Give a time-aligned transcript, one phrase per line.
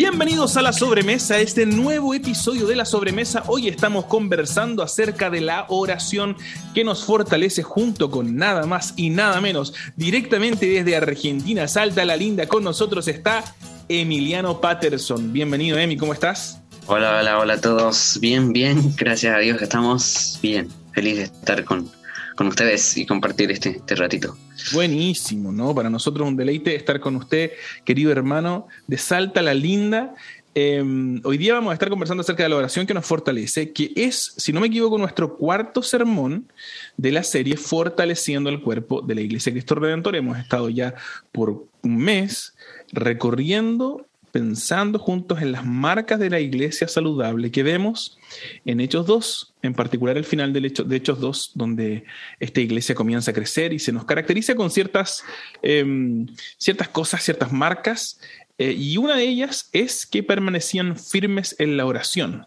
[0.00, 3.42] Bienvenidos a la sobremesa, este nuevo episodio de la sobremesa.
[3.48, 6.36] Hoy estamos conversando acerca de la oración
[6.72, 9.74] que nos fortalece junto con nada más y nada menos.
[9.96, 13.42] Directamente desde Argentina, Salta la Linda, con nosotros está
[13.88, 15.32] Emiliano Patterson.
[15.32, 16.60] Bienvenido, Emi, ¿cómo estás?
[16.86, 18.18] Hola, hola, hola a todos.
[18.20, 20.68] Bien, bien, gracias a Dios que estamos bien.
[20.92, 21.90] Feliz de estar con,
[22.36, 24.36] con ustedes y compartir este, este ratito.
[24.72, 25.74] Buenísimo, ¿no?
[25.74, 27.52] Para nosotros un deleite estar con usted,
[27.84, 30.14] querido hermano de Salta la Linda.
[30.54, 33.92] Em, hoy día vamos a estar conversando acerca de la oración que nos fortalece, que
[33.94, 36.48] es, si no me equivoco, nuestro cuarto sermón
[36.96, 40.16] de la serie Fortaleciendo el Cuerpo de la Iglesia Cristo Redentor.
[40.16, 40.94] Hemos estado ya
[41.30, 42.56] por un mes
[42.92, 48.18] recorriendo pensando juntos en las marcas de la iglesia saludable que vemos
[48.64, 52.04] en Hechos 2, en particular el final de Hechos 2, donde
[52.40, 55.24] esta iglesia comienza a crecer y se nos caracteriza con ciertas,
[55.62, 58.20] em, ciertas cosas, ciertas marcas,
[58.58, 62.46] eh, y una de ellas es que permanecían firmes en la oración.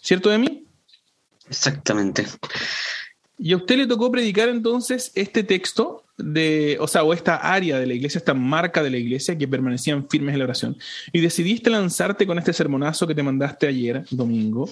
[0.00, 0.66] ¿Cierto de mí?
[1.48, 2.26] Exactamente.
[3.44, 7.76] Y a usted le tocó predicar entonces este texto de, o sea, o esta área
[7.76, 10.76] de la iglesia, esta marca de la iglesia que permanecían firmes en la oración.
[11.12, 14.70] Y decidiste lanzarte con este sermonazo que te mandaste ayer, domingo,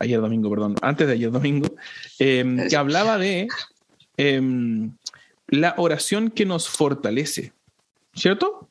[0.00, 1.68] ayer domingo, perdón, antes de ayer domingo,
[2.18, 3.46] em, que hablaba de
[4.16, 4.90] em,
[5.46, 7.52] la oración que nos fortalece,
[8.14, 8.68] ¿cierto?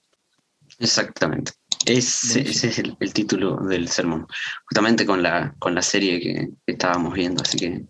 [0.78, 1.54] Exactamente.
[1.86, 4.28] ese es el, título del sermón,
[4.66, 7.86] justamente con la, con la serie que estábamos viendo, así que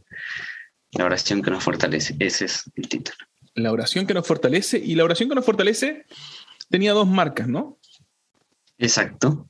[0.92, 3.18] la oración que nos fortalece, ese es el título.
[3.54, 6.06] La oración que nos fortalece, y la oración que nos fortalece
[6.70, 7.80] tenía dos marcas, ¿no?
[8.78, 9.50] Exacto.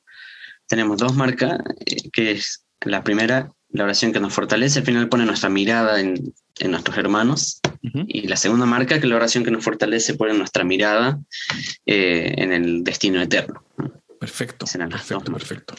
[0.67, 5.09] Tenemos dos marcas, eh, que es la primera, la oración que nos fortalece, al final
[5.09, 6.33] pone nuestra mirada en,
[6.69, 7.61] nuestros hermanos,
[8.07, 11.19] y la segunda marca, que es la oración que nos fortalece, pone nuestra mirada
[11.85, 13.63] eh, en el destino eterno.
[14.28, 15.75] Perfecto, perfecto, perfecto.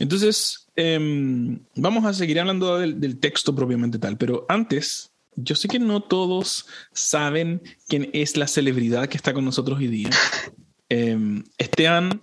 [0.00, 5.78] Entonces, em, vamos a seguir hablando del, texto propiamente tal, pero antes, yo sé que
[5.78, 10.10] no todos saben quién es la celebridad que está con nosotros hoy día.
[10.90, 12.22] Em, Esteban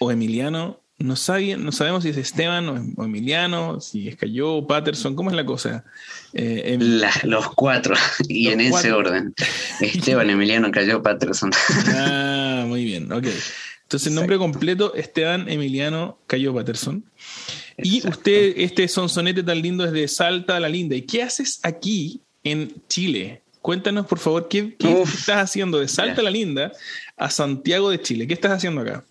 [0.00, 5.14] o Emiliano, no, no sabemos si es Esteban o, Emiliano, si es Cayó o Patterson,
[5.14, 5.84] ¿cómo es la cosa?
[6.32, 7.94] Eh, em, los cuatro,
[8.28, 9.32] y en ese orden.
[9.80, 11.52] Esteban, Emiliano, Cayó, Patterson.
[11.94, 13.26] Ah, muy bien, ok.
[13.92, 17.04] Entonces, el nombre completo, Esteban Emiliano Cayo Patterson.
[17.76, 20.96] Y usted, este sonsonete tan lindo es de Salta a la Linda.
[20.96, 23.42] ¿Y qué haces aquí en Chile?
[23.60, 26.72] Cuéntanos, por favor, ¿qué, estás haciendo de Salta a la Linda
[27.18, 28.26] a Santiago de Chile?
[28.26, 29.04] ¿Qué estás haciendo acá?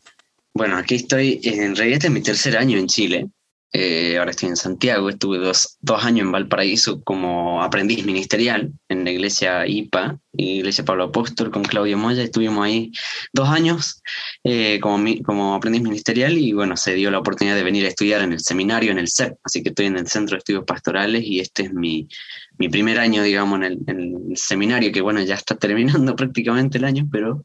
[0.55, 3.27] Bueno, aquí estoy, en realidad este es mi tercer año en Chile.
[3.73, 9.11] Eh, ahora estoy en Santiago, estuve dos, años en Valparaíso como aprendiz ministerial en la
[9.11, 12.21] iglesia IPA, Iglesia Pablo Apóstol, con Claudio Moya.
[12.21, 12.91] Estuvimos ahí
[13.31, 14.01] dos años
[14.43, 18.21] eh, como, como aprendiz ministerial y bueno, se dio la oportunidad de venir a estudiar
[18.21, 21.23] en el seminario, en el CEP, así que estoy en el Centro de Estudios Pastorales
[21.23, 22.09] y este es mi,
[22.57, 27.07] mi primer año, digamos, en el, seminario, que bueno, ya está terminando prácticamente el año,
[27.09, 27.43] pero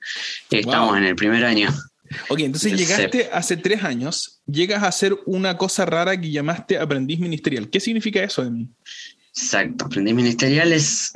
[0.50, 1.68] estamos en el primer año.
[2.28, 7.18] Ok, entonces llegaste hace tres años, llegas a hacer una cosa rara que llamaste aprendiz
[7.18, 7.68] ministerial.
[7.70, 8.68] ¿Qué significa eso de mí?
[9.30, 11.12] Exacto, aprendiz ministerial es,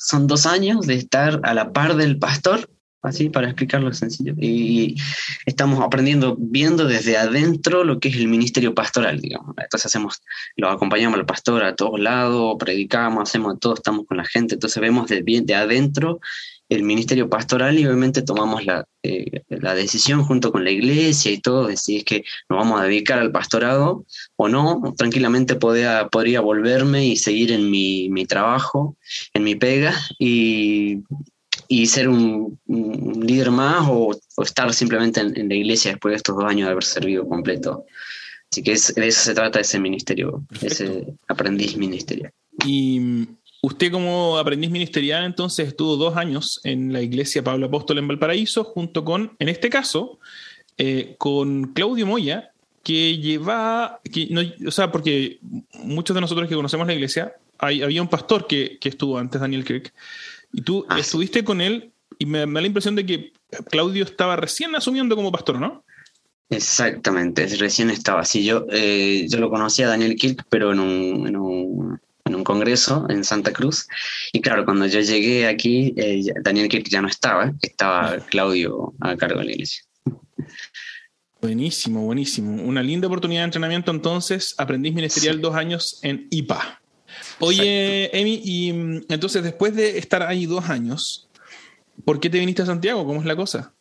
[0.00, 2.68] son dos años de estar a la par del pastor,
[3.02, 4.34] así para explicarlo sencillo.
[4.36, 4.96] Y
[5.46, 9.54] estamos aprendiendo, viendo desde adentro lo que es el ministerio pastoral, digamos.
[9.56, 10.22] Entonces hacemos,
[10.56, 14.80] lo acompañamos al pastor a todos lados, predicamos, hacemos todo, estamos con la gente, entonces
[14.80, 16.20] vemos de, de adentro
[16.72, 21.38] el ministerio pastoral y obviamente tomamos la, eh, la, decisión junto con la iglesia y
[21.38, 24.04] todo de si es que nos vamos a dedicar al pastorado
[24.36, 24.94] o no.
[24.96, 28.96] Tranquilamente podía, podría volverme y seguir en mi, mi trabajo,
[29.34, 31.02] en mi pega y,
[31.68, 36.44] y ser un, líder más o, estar simplemente en, la iglesia después de estos dos
[36.44, 37.84] años de haber servido completo.
[38.50, 42.32] Así que es, de eso se trata ese ministerio, ese aprendiz ministerial.
[42.66, 43.26] Y
[43.64, 48.64] Usted como aprendiz ministerial entonces estuvo dos años en la iglesia Pablo Apóstol en Valparaíso
[48.64, 50.18] junto con, en este caso,
[50.78, 52.50] eh, con Claudio Moya,
[52.82, 54.28] que lleva, que
[54.66, 55.38] o sea, porque
[55.84, 59.64] muchos de nosotros que conocemos la iglesia, hay, había un pastor que, estuvo antes, Daniel
[59.64, 59.92] Kirk,
[60.52, 63.32] y tú ah, estuviste con él y me, da la impresión de que
[63.70, 65.84] Claudio estaba recién asumiendo como pastor, ¿no?
[66.50, 68.24] Exactamente, recién estaba.
[68.24, 72.00] Sí, yo, eh, yo lo conocía a Daniel Kirk, pero en un en un
[72.44, 73.88] congreso en Santa Cruz.
[74.32, 79.16] Y claro, cuando yo llegué aquí, eh, Daniel Kirk ya no estaba, estaba Claudio a
[79.16, 79.82] cargo de la iglesia.
[81.40, 82.62] Buenísimo, buenísimo.
[82.62, 84.54] Una linda oportunidad de entrenamiento entonces.
[84.58, 86.80] Aprendiz ministerial dos años en IPA.
[87.40, 91.28] Oye, Emi, y mm, entonces después de estar ahí dos años,
[92.04, 93.04] ¿por qué te viniste a Santiago?
[93.04, 93.74] ¿Cómo es la cosa?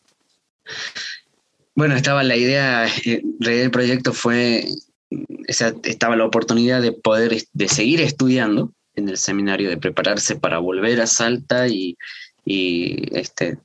[1.75, 4.65] Bueno, estaba la idea, eh, el proyecto fue,
[5.47, 10.59] esa, estaba la oportunidad de poder, de seguir estudiando en el seminario, de prepararse para
[10.59, 11.97] volver a Salta y,
[12.45, 13.57] y este,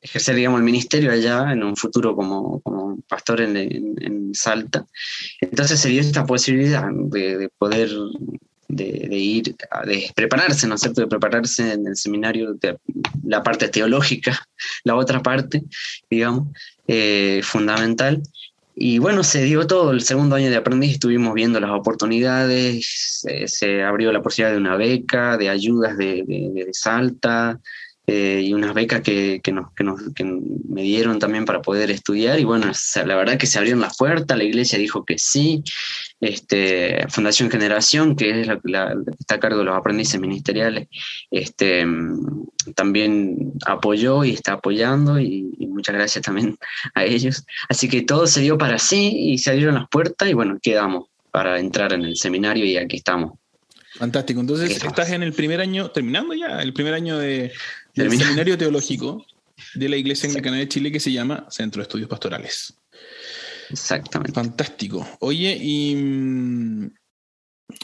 [0.00, 4.86] ejercer, digamos, el ministerio allá en un futuro como, como pastor en, en, Salta.
[5.42, 7.90] Entonces se dio esta posibilidad de, de poder
[8.72, 9.54] de, ir,
[9.84, 12.78] de prepararse, ¿no es cierto?, de prepararse en el seminario, de
[13.24, 14.38] la parte teológica,
[14.84, 15.62] la otra parte,
[16.08, 16.48] digamos,
[16.88, 18.22] eh, fundamental.
[18.74, 23.82] Y bueno, se dio todo el segundo año de aprendiz, estuvimos viendo las oportunidades, se
[23.82, 27.60] abrió la posibilidad de una beca, de ayudas de, de, de Salta,
[28.06, 31.90] eh, y unas becas que, que, nos, que, nos, que, me dieron también para poder
[31.90, 32.40] estudiar.
[32.40, 32.72] Y bueno,
[33.06, 35.62] la verdad que se abrieron las puertas, la iglesia dijo que sí.
[36.22, 40.88] Este, Fundación Generación, que es la, que está a cargo de los aprendices ministeriales,
[41.30, 41.84] este,
[42.76, 46.56] también apoyó y está apoyando y, y, muchas gracias también
[46.94, 47.44] a ellos.
[47.68, 51.08] Así que todo se dio para sí y se abrieron las puertas y bueno, quedamos
[51.32, 53.32] para entrar en el seminario y aquí estamos.
[53.96, 54.40] Fantástico.
[54.40, 57.52] Entonces, estás en el primer año, terminando ya, el primer año de,
[57.94, 59.26] del seminario teológico
[59.74, 62.74] de la Iglesia Anglicana de Chile que se llama Centro de Estudios Pastorales.
[63.72, 64.32] Exactamente.
[64.32, 65.06] Fantástico.
[65.20, 66.90] Oye, y.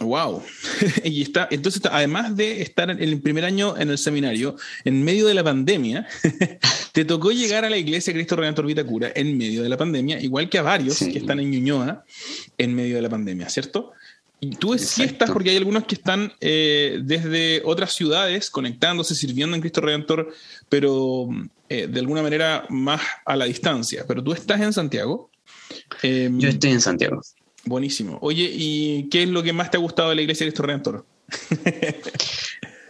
[0.01, 0.43] Wow.
[1.05, 5.27] y está, entonces, además de estar en el primer año en el seminario, en medio
[5.27, 6.07] de la pandemia,
[6.93, 10.51] te tocó llegar a la iglesia Cristo Redentor Vitacura en medio de la pandemia, igual
[10.51, 11.11] que a varios sí.
[11.11, 12.05] que están en Ñuñoa
[12.59, 13.93] en medio de la pandemia, ¿cierto?
[14.41, 19.57] Y tú sí estás, porque hay algunos que están eh, desde otras ciudades conectándose, sirviendo
[19.57, 20.33] en Cristo Redentor,
[20.69, 21.29] pero
[21.69, 24.05] eh, de alguna manera más a la distancia.
[24.07, 25.31] Pero tú estás en Santiago.
[26.03, 27.21] Eh, Yo estoy en Santiago.
[27.65, 28.19] Buenísimo.
[28.23, 30.63] Oye, ¿y qué es lo que más te ha gustado de la iglesia de Cristo
[30.63, 31.07] Redentor?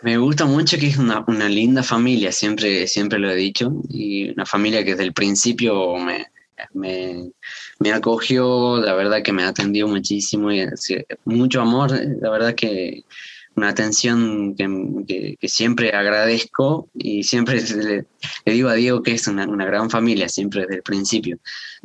[0.03, 4.31] Me gusta mucho que es una, una, linda familia, siempre, siempre lo he dicho, y
[4.31, 6.27] una familia que desde el principio me,
[6.73, 7.31] me,
[7.81, 10.65] me acogió, la verdad que me atendió muchísimo y
[11.25, 13.03] mucho amor, la verdad que
[13.59, 14.67] una atención que,
[15.07, 18.07] que, que siempre agradezco y siempre le,
[18.45, 21.39] le, digo a Diego que es una, una, gran familia, siempre desde el principio.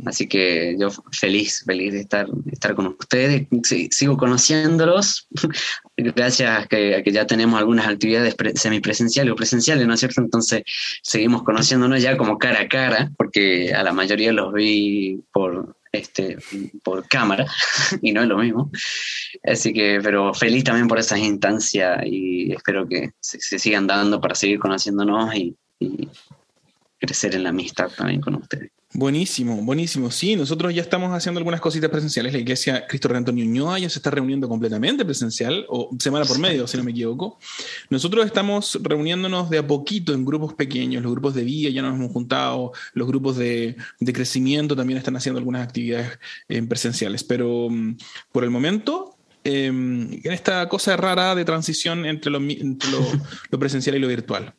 [0.06, 3.48] Así que yo feliz, feliz de estar, estar con ustedes,
[3.92, 5.28] sigo conociéndolos,
[5.98, 10.22] gracias a que, a que, ya tenemos algunas actividades semipresenciales o presenciales, ¿no es cierto?
[10.22, 10.64] Entonces
[11.02, 16.38] seguimos conociéndonos ya como cara a cara, porque a la mayoría los vi por este,
[16.84, 17.46] por cámara
[18.02, 18.72] y no es lo mismo.
[19.44, 24.36] Así que, pero feliz también por esas instancias y espero que se, sigan dando para
[24.36, 26.10] seguir conociéndonos y, y
[27.00, 28.72] crecer en la amistad también con ustedes.
[28.96, 30.12] Buenísimo, buenísimo.
[30.12, 32.32] Sí, nosotros ya estamos haciendo algunas cositas presenciales.
[32.32, 36.68] La iglesia Cristo Redentor Ñuñoa ya se está reuniendo completamente presencial, o semana por medio,
[36.68, 37.40] si no me equivoco.
[37.90, 41.02] Nosotros estamos reuniéndonos de a poquito en grupos pequeños.
[41.02, 45.16] Los grupos de vida ya nos hemos juntado, los grupos de, de crecimiento también están
[45.16, 47.24] haciendo algunas actividades eh, presenciales.
[47.24, 47.98] Pero um,
[48.32, 53.00] por el momento, eh, en esta cosa rara de transición entre lo, entre lo,
[53.50, 54.54] lo presencial y lo virtual.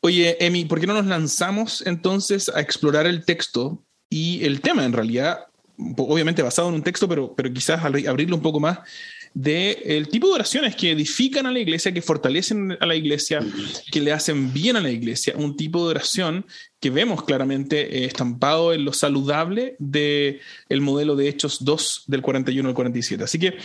[0.00, 4.84] Oye, Emi, ¿por qué no nos lanzamos entonces a explorar el texto y el tema
[4.84, 5.46] en realidad,
[5.96, 8.78] obviamente basado en un texto, pero, pero quizás abrirlo un poco más,
[9.36, 13.40] del de tipo de oraciones que edifican a la iglesia, que fortalecen a la iglesia,
[13.92, 16.46] que le hacen bien a la iglesia, un tipo de oración
[16.80, 20.40] que vemos claramente eh, estampado en lo saludable del
[20.70, 23.24] el modelo de Hechos 2 del 41 al 47.
[23.24, 23.58] Así que,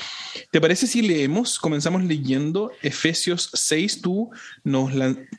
[0.51, 4.01] ¿te parece si leemos, comenzamos leyendo Efesios 6?
[4.01, 4.29] Tú
[4.65, 4.91] nos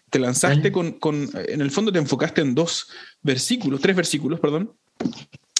[0.09, 2.89] te lanzaste con, con, en el fondo te enfocaste en dos
[3.21, 4.73] versículos, tres versículos, perdón,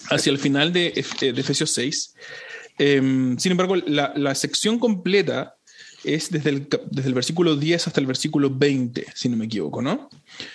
[0.09, 2.15] hacia el final de, de Efesios 6.
[2.85, 5.55] Eh, sin embargo, la, la, sección completa
[6.03, 9.81] es desde el, desde el versículo 10 hasta el versículo 20, si no me equivoco,
[9.81, 10.11] ¿no?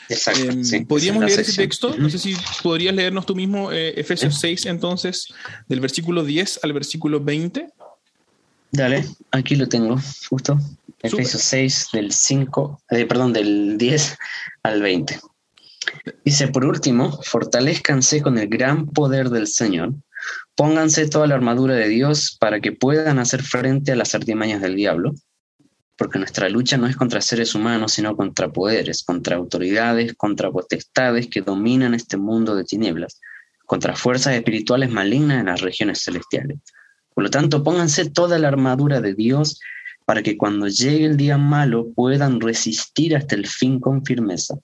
[0.10, 0.42] Exacto.
[0.42, 1.54] Eh, sí, ¿Podríamos leer sección.
[1.54, 1.96] ese texto?
[1.98, 4.40] No sé si podrías leernos tú mismo eh, Efesios ¿Eh?
[4.58, 5.28] 6, entonces,
[5.70, 7.70] del versículo 10 al versículo 20.
[8.72, 9.98] Dale, aquí lo tengo,
[10.30, 10.60] justo.
[11.02, 14.18] Efesios 6, del 5, eh, perdón, del 10
[14.64, 15.18] al 20.
[16.26, 19.94] Dice, por último, fortalezcanse con el gran poder del Señor
[20.58, 24.76] Pónganse toda la armadura de Dios para que puedan hacer frente a las artimañas del
[24.76, 25.14] diablo,
[25.96, 31.28] porque nuestra lucha no es contra seres humanos, sino contra poderes, contra autoridades, contra potestades
[31.28, 33.22] que dominan este mundo de tinieblas,
[33.68, 36.58] contra fuerzas espirituales malignas en las regiones celestiales.
[37.14, 39.60] Por lo tanto, pónganse toda la armadura de Dios
[40.06, 44.56] para que cuando llegue el día malo puedan resistir hasta el fin con firmeza.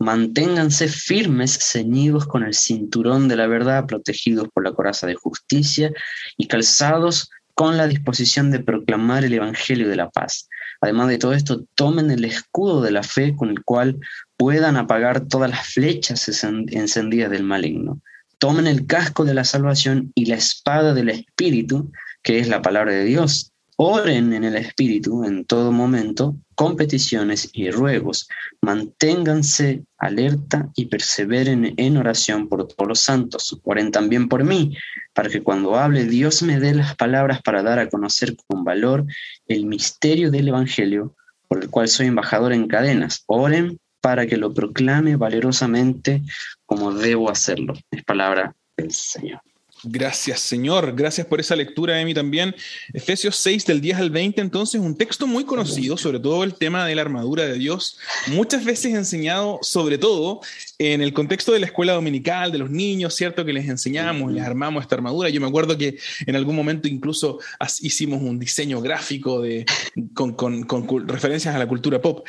[0.00, 5.92] Manténganse firmes, ceñidos con el cinturón de la verdad, protegidos por la coraza de justicia
[6.36, 10.48] y calzados con la disposición de proclamar el Evangelio de la paz.
[10.80, 14.00] Además de todo esto, tomen el escudo de la fe con el cual
[14.36, 18.00] puedan apagar todas las flechas encendidas del maligno.
[18.38, 21.92] tomen el casco de la salvación y la espada del Espíritu,
[22.24, 23.51] que es la palabra de Dios.
[23.84, 28.28] Oren en el Espíritu en todo momento, con peticiones y ruegos.
[28.60, 33.60] Manténganse alerta y perseveren en oración por todos los santos.
[33.64, 34.76] Oren también por mí,
[35.12, 39.04] para que cuando hable Dios me dé las palabras para dar a conocer con valor
[39.48, 41.16] el misterio del Evangelio,
[41.48, 43.24] por el cual soy embajador en cadenas.
[43.26, 46.22] Oren para que lo proclame valerosamente
[46.66, 47.74] como debo hacerlo.
[47.90, 49.40] Es palabra del Señor.
[49.84, 50.94] Gracias, Señor.
[50.94, 52.54] Gracias por esa lectura, Emi, también.
[52.92, 56.86] Efesios 6, del 10 al 20, entonces, un texto muy conocido, sobre todo el tema
[56.86, 57.98] de la armadura de Dios,
[58.28, 60.40] muchas veces enseñado, sobre todo,
[60.78, 63.44] en el contexto de la escuela dominical, de los niños, ¿cierto?
[63.44, 65.28] Que les enseñamos, les armamos esta armadura.
[65.30, 67.40] Yo me acuerdo que en algún momento incluso
[67.80, 69.66] hicimos un diseño gráfico de,
[70.14, 72.24] con, con referencias a la cultura pop.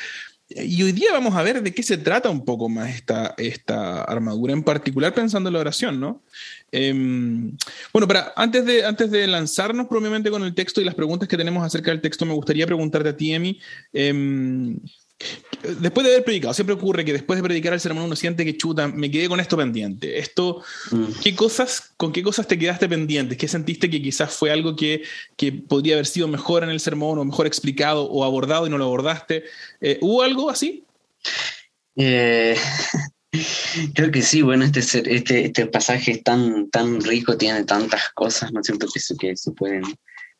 [0.55, 4.03] Y hoy día vamos a ver de qué se trata un poco más esta, esta
[4.03, 6.21] armadura, en particular pensando en la oración, ¿no?
[6.71, 7.55] Em,
[7.91, 11.37] bueno, para, antes, de, antes de lanzarnos propiamente con el texto y las preguntas que
[11.37, 13.59] tenemos acerca del texto, me gustaría preguntarte a ti, Emi,
[13.93, 14.79] em,
[15.63, 18.57] Después de haber predicado, siempre ocurre que después de predicar el sermón uno siente que
[18.57, 20.19] chuta, me quedé con esto pendiente.
[20.19, 21.05] Esto, mm.
[21.23, 23.37] ¿qué cosas, ¿Con qué cosas te quedaste pendiente?
[23.37, 25.03] ¿Qué sentiste que quizás fue algo que,
[25.37, 28.77] que, podría haber sido mejor en el sermón o mejor explicado o abordado y no
[28.77, 29.45] lo abordaste?
[29.79, 30.83] Eh, ¿Hubo algo así?
[31.95, 32.57] Eh,
[33.93, 34.79] creo que sí, bueno, este,
[35.15, 39.51] este, este pasaje es tan, tan rico, tiene tantas cosas, ¿no siento que, que se
[39.51, 39.83] pueden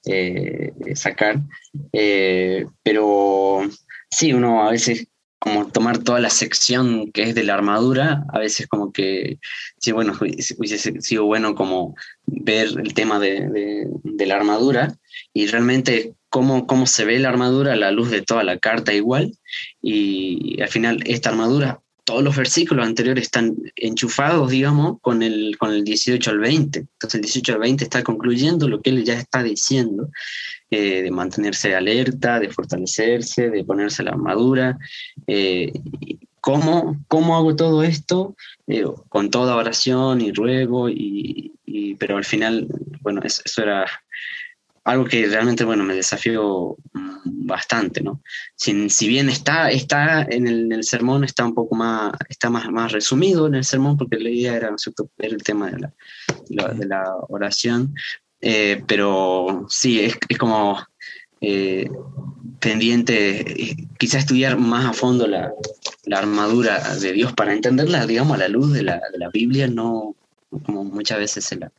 [0.06, 1.40] eh, sacar,
[2.84, 3.70] pero
[4.14, 5.08] sí, uno a veces
[5.40, 9.40] como tomar toda la sección que es de la armadura, a veces como que,
[9.78, 13.90] sí, bueno, hubiese sido bueno como ver el tema de,
[14.26, 14.96] la armadura
[15.34, 18.94] y realmente cómo, cómo se ve la armadura a la luz de toda la carta
[18.94, 19.38] igual
[19.82, 25.72] y al final esta armadura todos los versículos anteriores están enchufados, digamos, con el, con
[25.72, 26.80] el 18 al 20.
[26.80, 30.10] Entonces el 18 al 20 está concluyendo lo que él ya está diciendo,
[30.76, 34.80] eh, de mantenerse alerta, de fortalecerse, de ponerse la armadura.
[35.28, 35.72] Eh,
[36.42, 38.36] ¿cómo, ¿cómo, hago todo esto?
[38.66, 41.52] Eh, con toda oración y ruego, y,
[42.00, 42.68] pero al final,
[43.02, 43.86] bueno, eso era
[44.84, 48.24] algo que realmente, bueno, me desafió mm, bastante, ¿no?
[48.56, 52.92] Si, si bien está, está en, el, sermón, está un poco más, está más, más
[52.92, 54.76] resumido en el sermón, porque la idea era,
[55.20, 55.88] el tema de
[56.50, 57.94] la, de la oración,
[58.46, 60.78] eh, pero sí, es, es como
[61.40, 61.90] eh,
[62.60, 65.54] pendiente, eh, quizá estudiar más a fondo la,
[66.04, 69.70] la, armadura de Dios para entenderla, digamos, a la luz de la, de la Biblia,
[69.70, 70.14] no
[70.66, 71.72] como muchas veces se la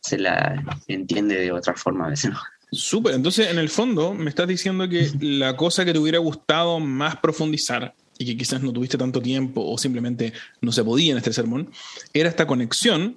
[0.00, 2.38] se la entiende de otra forma a veces no.
[2.72, 6.80] Súper, entonces en el fondo me estás diciendo que la cosa que te hubiera gustado
[6.80, 11.18] más profundizar y que quizás no tuviste tanto tiempo o simplemente no se podía en
[11.18, 11.70] este sermón,
[12.12, 13.16] era esta conexión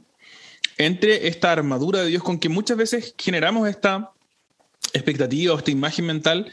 [0.78, 4.12] entre esta armadura de Dios con que muchas veces generamos esta
[4.94, 6.52] expectativa o esta imagen mental,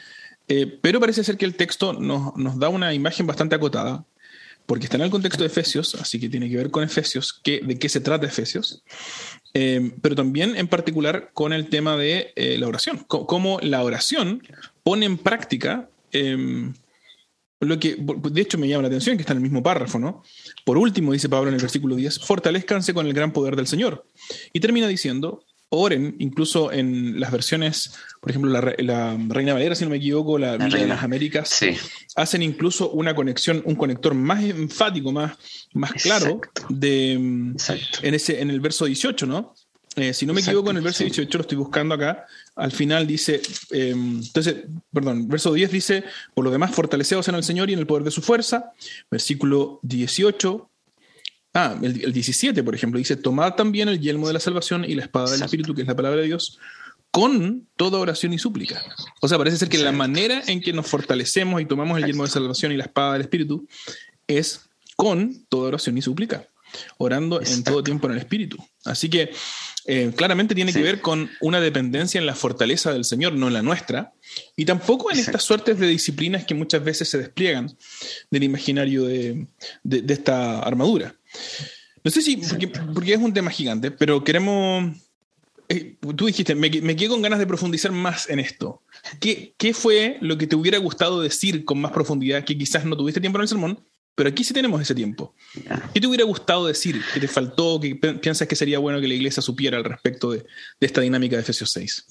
[0.49, 4.05] eh, pero parece ser que el texto nos, nos da una imagen bastante acotada,
[4.69, 7.79] porque está en el contexto de Efesios, así que tiene que ver con Efesios, de
[7.79, 8.83] qué se trata Efesios,
[9.55, 14.43] eh, pero también en particular con el tema de eh, la oración, cómo la oración
[14.83, 16.75] pone en práctica em,
[17.61, 20.23] lo que, de hecho, me llama la atención que está en el mismo párrafo, ¿no?
[20.65, 24.07] Por último, dice Pablo en el versículo 10, fortalezcanse con el gran poder del Señor.
[24.53, 28.61] Y termina diciendo, oren, incluso en las versiones, por ejemplo, la,
[29.29, 31.61] Reina Valera, si no me equivoco, la, Biblia de las Américas,
[32.15, 35.37] hacen incluso una conexión, un conector más enfático, más,
[35.73, 37.57] más claro, de, en,
[38.03, 39.55] ese, en el verso 18, ¿no?
[39.97, 42.25] Eh, si no me equivoco, en el verso 18 lo estoy buscando acá.
[42.59, 44.57] Al final dice, em, entonces,
[44.93, 48.05] perdón, verso 10 dice, por lo demás, fortaleceos en el Señor y en el poder
[48.05, 48.73] de su fuerza.
[49.11, 50.71] Versículo 18,
[51.55, 55.03] Ah, el, 17, por ejemplo, dice, tomad también el yelmo de la salvación y la
[55.03, 56.59] espada del Espíritu, que es la palabra de Dios,
[57.11, 58.81] con toda oración y súplica.
[59.21, 62.25] O sea, parece ser que la manera en que nos fortalecemos y tomamos el yelmo
[62.25, 63.67] de salvación y la espada del Espíritu
[64.27, 66.47] es con toda oración y súplica,
[66.99, 68.59] orando en todo tiempo en el Espíritu.
[68.85, 69.33] Así que
[69.89, 73.55] eh, claramente tiene que ver con una dependencia en la fortaleza del Señor, no en
[73.55, 74.13] la nuestra,
[74.55, 77.77] y tampoco en estas suertes de disciplinas que muchas veces se despliegan
[78.31, 79.47] del imaginario de
[79.85, 81.17] esta armadura.
[82.05, 82.37] No sé si,
[82.95, 84.97] porque, es un tema gigante, pero queremos...
[85.69, 88.83] Eh, tú dijiste, me, me, quedé con ganas de profundizar más en esto.
[89.21, 92.97] ¿Qué, ¿Qué fue lo que te hubiera gustado decir con más profundidad que quizás no
[92.97, 93.85] tuviste tiempo en el sermón?
[94.19, 95.33] Pero aquí sí tenemos ese tiempo.
[95.95, 97.01] ¿Qué te hubiera gustado decir?
[97.15, 97.79] ¿Qué te faltó?
[97.79, 101.37] ¿Qué piensas que sería bueno que la iglesia supiera al respecto de, de esta dinámica
[101.37, 102.05] de Efesios 6?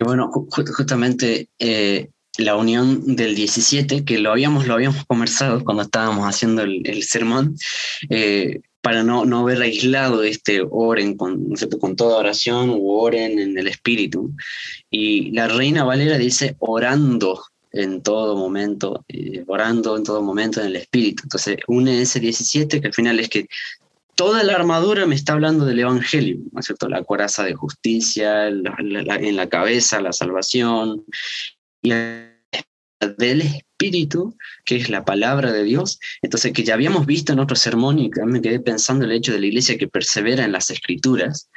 [0.00, 6.26] Bueno, justamente eh, la unión del 17, que lo habíamos, lo habíamos conversado cuando estábamos
[6.26, 7.54] haciendo el, sermón,
[8.08, 13.56] eh, para no, no ver aislado este oren con, con toda oración o oren en
[13.56, 14.34] el espíritu.
[14.90, 17.40] Y la reina Valera dice orando
[17.72, 21.22] en todo momento, eh, orando en todo momento en el espíritu.
[21.24, 23.46] Entonces une ese 17 que al final es que
[24.14, 26.88] toda la armadura me está hablando del Evangelio, ¿no es cierto?
[26.88, 31.04] La coraza de justicia, en la cabeza, la salvación,
[31.82, 31.92] y
[33.00, 35.98] del Espíritu, que es la palabra de Dios.
[36.22, 39.40] Entonces, que ya habíamos visto en otro sermón y me quedé pensando el hecho de
[39.40, 41.48] la iglesia que persevera en las escrituras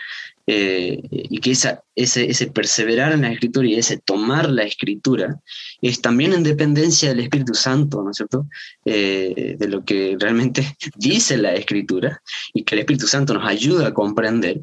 [0.47, 5.41] eh, y que esa, ese, perseverar en la escritura y ese tomar la escritura
[5.81, 8.47] es también en dependencia del Espíritu Santo, ¿no es cierto?
[8.85, 12.21] Eh, de lo que realmente dice la escritura
[12.53, 14.61] y que el Espíritu Santo nos ayuda a comprender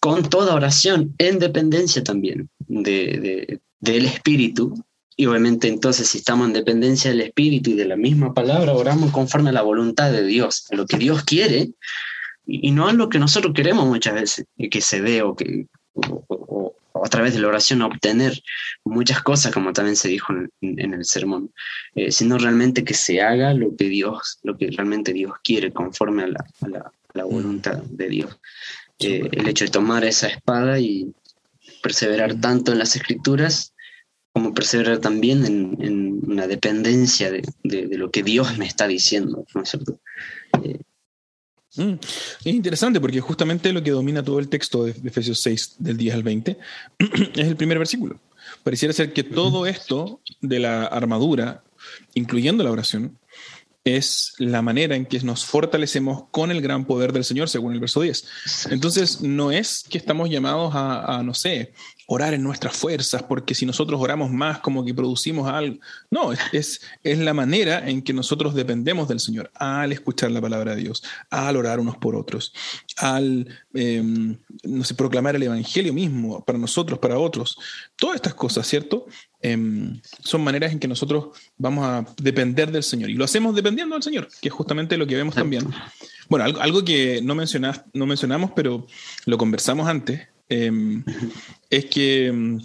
[0.00, 4.74] con toda oración en dependencia también de, del Espíritu
[5.20, 9.10] y obviamente entonces si estamos en dependencia del Espíritu y de la misma palabra, oramos
[9.10, 11.72] conforme a la voluntad de Dios, a lo que Dios quiere,
[12.46, 16.74] y, no a lo que nosotros queremos muchas veces, que se ve o que o,
[17.04, 18.40] a través de la oración obtener
[18.82, 21.52] muchas cosas, como también se dijo en, el sermón,
[21.94, 26.22] eh, sino realmente que se haga lo que Dios, lo que realmente Dios quiere, conforme
[26.22, 28.38] a la, la, voluntad de Dios.
[29.00, 31.12] Eh, el hecho de tomar esa espada y
[31.82, 33.69] perseverar tanto en las escrituras
[34.32, 37.42] como perseverar también en, una dependencia de,
[37.96, 39.98] lo que Dios me está diciendo, ¿no es cierto?
[40.62, 40.80] Eh,
[41.76, 41.94] mm,
[42.44, 46.14] es interesante porque justamente lo que domina todo el texto de, Efesios 6 del 10
[46.14, 46.58] al 20
[47.34, 48.20] es el primer versículo.
[48.62, 51.62] Pareciera ser que todo esto de la armadura,
[52.14, 53.18] incluyendo la oración,
[53.84, 57.80] es la manera en que nos fortalecemos con el gran poder del Señor, según el
[57.80, 58.26] verso 10.
[58.70, 61.72] Entonces, no es que estamos llamados a, no sé,
[62.12, 65.78] orar en nuestras fuerzas, porque si nosotros oramos más, como que producimos algo.
[66.10, 70.74] No, es, es la manera en que nosotros dependemos del Señor, al escuchar la palabra
[70.74, 72.52] de Dios, al orar unos por otros,
[72.96, 77.56] al, em, no sé, proclamar el Evangelio mismo para nosotros, para otros.
[77.94, 79.06] Todas estas cosas, ¿cierto?
[79.40, 83.10] Em, son maneras en que nosotros vamos a depender del Señor.
[83.10, 85.64] Y lo hacemos dependiendo del Señor, que es justamente lo que vemos también.
[86.28, 88.84] Bueno, algo, algo que no, mencionas, no mencionamos, pero
[89.26, 91.04] lo conversamos antes, Em,
[91.70, 92.60] es que em,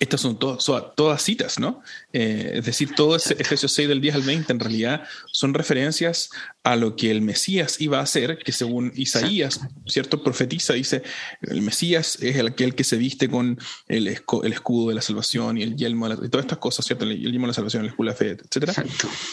[0.00, 1.82] estas son, todas citas, ¿no?
[2.14, 6.30] Eh, es decir, todo ese Efesios 6 del 10 al 20 en realidad son referencias
[6.62, 10.22] a lo que el Mesías iba a hacer, que según Isaías, ¿cierto?
[10.22, 11.02] Profetiza, dice,
[11.42, 13.58] el Mesías es el, aquel que se viste con
[13.88, 17.04] el, escudo de la salvación y el yelmo, de todas estas cosas, ¿cierto?
[17.04, 18.72] El, yelmo de la salvación, el escudo de la fe, etc.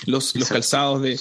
[0.05, 1.17] Los, los calzados de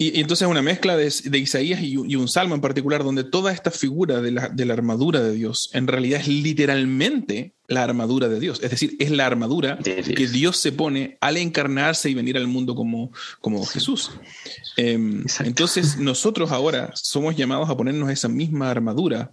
[0.00, 1.06] y, entonces una mezcla de,
[1.38, 5.20] Isaías y, un salmo en particular, donde toda esta figura de la, de la, armadura
[5.20, 8.60] de Dios en realidad es literalmente la armadura de Dios.
[8.62, 12.76] Es decir, es la armadura que Dios se pone al encarnarse y venir al mundo
[12.76, 14.12] como, como Jesús.
[14.76, 19.32] Em, entonces nosotros ahora somos llamados a ponernos esa misma armadura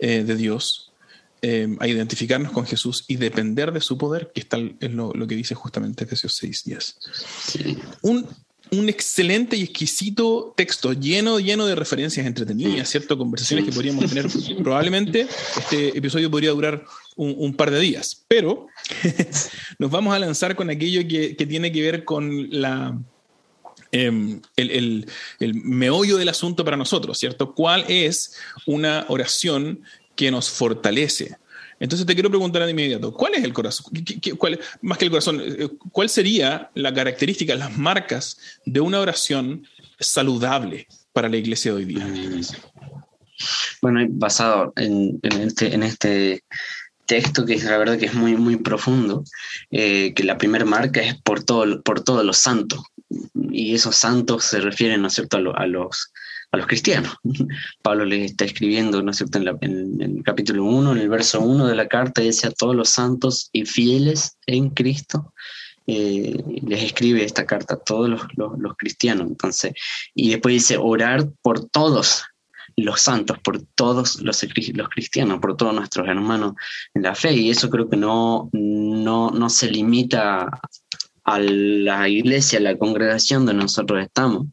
[0.00, 0.88] eh, de Dios.
[1.44, 5.26] Em, a identificarnos con Jesús y depender de su poder, que está, es lo, lo
[5.26, 6.98] que dice justamente Efesios 6, 10.
[8.02, 8.28] Un,
[8.72, 13.18] un excelente y exquisito texto, lleno, lleno de referencias entretenidas, ¿cierto?
[13.18, 14.26] Conversaciones que podríamos tener.
[14.62, 15.26] Probablemente
[15.58, 16.84] este episodio podría durar
[17.16, 18.68] un, par de días, pero
[19.78, 22.98] nos vamos a lanzar con aquello que, tiene que ver con la,
[23.90, 25.06] em, el,
[25.38, 27.54] el, meollo del asunto para nosotros, ¿cierto?
[27.54, 29.82] ¿Cuál es una oración
[30.16, 31.36] que nos fortalece?
[31.82, 33.92] Entonces te quiero preguntar de inmediato, ¿cuál es el corazón?
[34.38, 39.66] cuál, más que el corazón, eh, ¿cuál sería la característica, las marcas de una oración
[39.98, 42.06] saludable para la iglesia de hoy día?
[43.82, 46.44] Bueno, basado en, este, este
[47.06, 49.24] texto que es la verdad que es muy, muy profundo,
[49.72, 52.80] eh, que la primera marca es por, todo, por todos los santos.
[53.50, 56.12] Y esos santos se refieren, ¿no es cierto?, a los
[56.52, 57.16] a los cristianos.
[57.82, 61.66] Pablo les está escribiendo, ¿no es cierto?, en, el capítulo 1, en el verso 1
[61.66, 65.32] de la carta, dice a todos los santos y fieles en Cristo,
[65.86, 69.26] eh, les escribe esta carta a todos los, los, cristianos.
[69.28, 69.72] Entonces,
[70.14, 72.24] y después dice orar por todos
[72.76, 76.54] los santos, por todos los, los cristianos, por todos nuestros hermanos
[76.94, 77.32] en la fe.
[77.32, 80.48] Y eso creo que no, no, no se limita
[81.24, 84.48] a la iglesia, a la congregación donde nosotros estamos,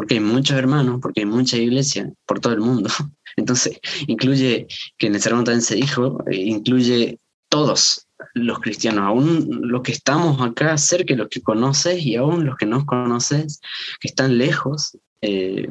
[0.00, 2.88] porque hay muchos hermanos, porque hay mucha iglesia por todo el mundo.
[3.36, 7.18] Entonces, incluye, que en el sermón también se dijo, eh, incluye
[7.50, 12.56] todos los cristianos, aún los que estamos acá cerca, los que conoces y aún los
[12.56, 13.60] que no conoces,
[14.00, 15.68] que están lejos, eh,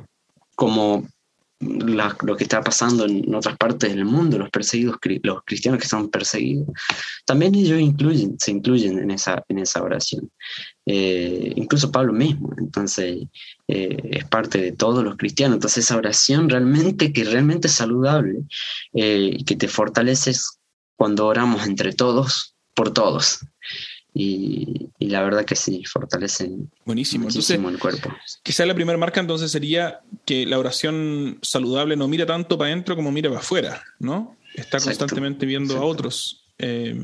[0.56, 1.08] como
[1.60, 6.08] lo que está pasando en otras partes del mundo, los perseguidos, los cristianos que están
[6.08, 6.68] perseguidos,
[7.26, 10.32] también ellos incluyen, se incluyen en esa, en esa oración.
[10.86, 13.28] Eh, incluso Pablo mismo, entonces
[13.68, 15.58] eh, es parte de todos los cristianos.
[15.58, 18.40] Entonces esa oración realmente, que realmente es saludable
[18.94, 20.60] eh, y que te fortaleces
[20.96, 23.40] cuando oramos entre todos, por todos.
[24.14, 27.26] Y, la verdad que sí, fortalecen Buenísimo.
[27.26, 28.10] muchísimo el cuerpo.
[28.44, 32.96] Quizá la primera marca entonces sería que la oración saludable no mira tanto para adentro
[32.96, 34.36] como mira para afuera, ¿no?
[34.56, 36.46] Está constantemente viendo a otros.
[36.58, 36.96] Eh,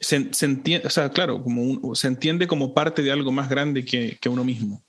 [0.00, 4.16] se, entiende, o sea, claro, como se entiende como parte de algo más grande que,
[4.20, 4.82] que uno mismo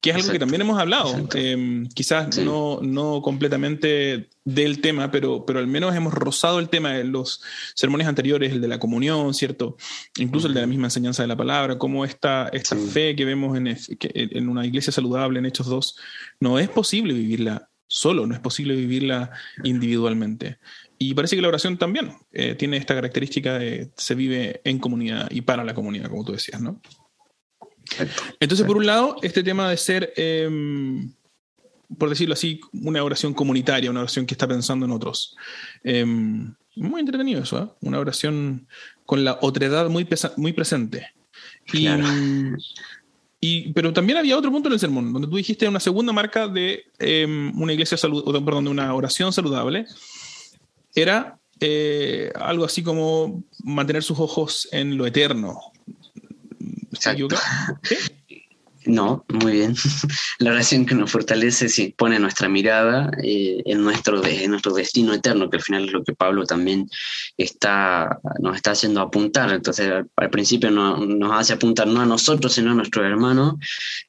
[0.00, 5.44] que es algo que también hemos hablado, em, quizás no, no completamente del tema, pero,
[5.44, 7.42] pero al menos hemos rozado el tema en los
[7.74, 9.76] sermones anteriores, el de la comunión, ¿cierto?
[10.18, 13.56] Incluso el de la misma enseñanza de la palabra, cómo esta, esta fe que vemos
[13.56, 15.96] en, en una iglesia saludable, en Hechos 2,
[16.40, 19.32] no es posible vivirla solo, no es posible vivirla
[19.64, 20.58] individualmente.
[20.98, 25.28] Y parece que la oración también eh, tiene esta característica de se vive en comunidad
[25.30, 26.80] y para la comunidad, como tú decías, ¿no?
[28.40, 31.12] Entonces, por un lado, este tema de ser, em,
[31.96, 35.36] por decirlo así, una oración comunitaria, una oración que está pensando en otros.
[35.82, 37.68] Em, muy entretenido eso, ¿eh?
[37.80, 38.66] una oración
[39.04, 41.08] con la otredad muy, muy presente.
[43.40, 46.48] Y, pero también había otro punto en el sermón, donde tú dijiste una segunda marca
[46.48, 49.86] de em, una iglesia saludable, perdón, de una oración saludable,
[50.94, 55.60] era eh, algo así como mantener sus ojos en lo eterno,
[56.98, 57.28] Exacto.
[58.88, 59.74] No, muy bien.
[60.38, 65.12] La oración que nos fortalece si pone nuestra mirada eh, en, nuestro, en nuestro destino
[65.12, 66.88] eterno, que al final es lo que Pablo también
[67.36, 69.52] está, nos está haciendo apuntar.
[69.52, 73.58] Entonces, al, principio no, nos hace apuntar no a nosotros, sino a nuestro hermano,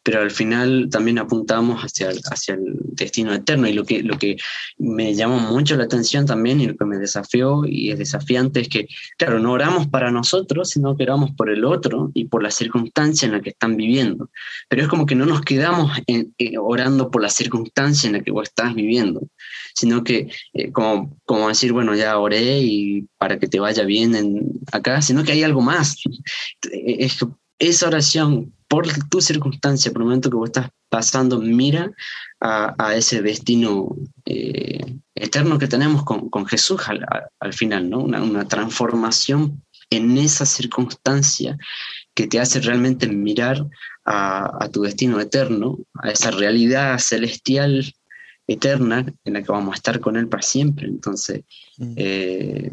[0.02, 3.68] pero al final también apuntamos hacia el, hacia el destino eterno.
[3.68, 4.38] Y lo que, lo que
[4.78, 8.70] me llamó mucho la atención también y lo que me desafió y es desafiante es
[8.70, 8.88] que,
[9.18, 13.26] claro, no oramos para nosotros, sino que oramos por el otro y por la circunstancia
[13.26, 14.30] en la que están viviendo
[14.70, 15.92] pero es como que no nos quedamos
[16.62, 19.28] orando por la circunstancia en la que vos estás viviendo,
[19.74, 24.16] sino que eh, como, como decir, bueno, ya oré y para que te vaya bien
[24.16, 25.98] en, acá, sino que hay algo más.
[26.72, 27.26] Es que
[27.58, 31.92] esa oración por tu circunstancia, por el momento que vos estás pasando, mira
[32.40, 37.06] a, ese destino eh, eterno que tenemos con, con Jesús al,
[37.40, 38.00] al, final, ¿no?
[38.00, 41.58] Una, una transformación en esa circunstancia
[42.14, 43.66] que te hace realmente mirar
[44.12, 47.94] a, tu destino eterno, a esa realidad celestial
[48.48, 50.88] eterna en la que vamos a estar con Él para siempre.
[50.88, 51.44] Entonces,
[51.78, 51.94] mm.
[51.96, 52.72] eh,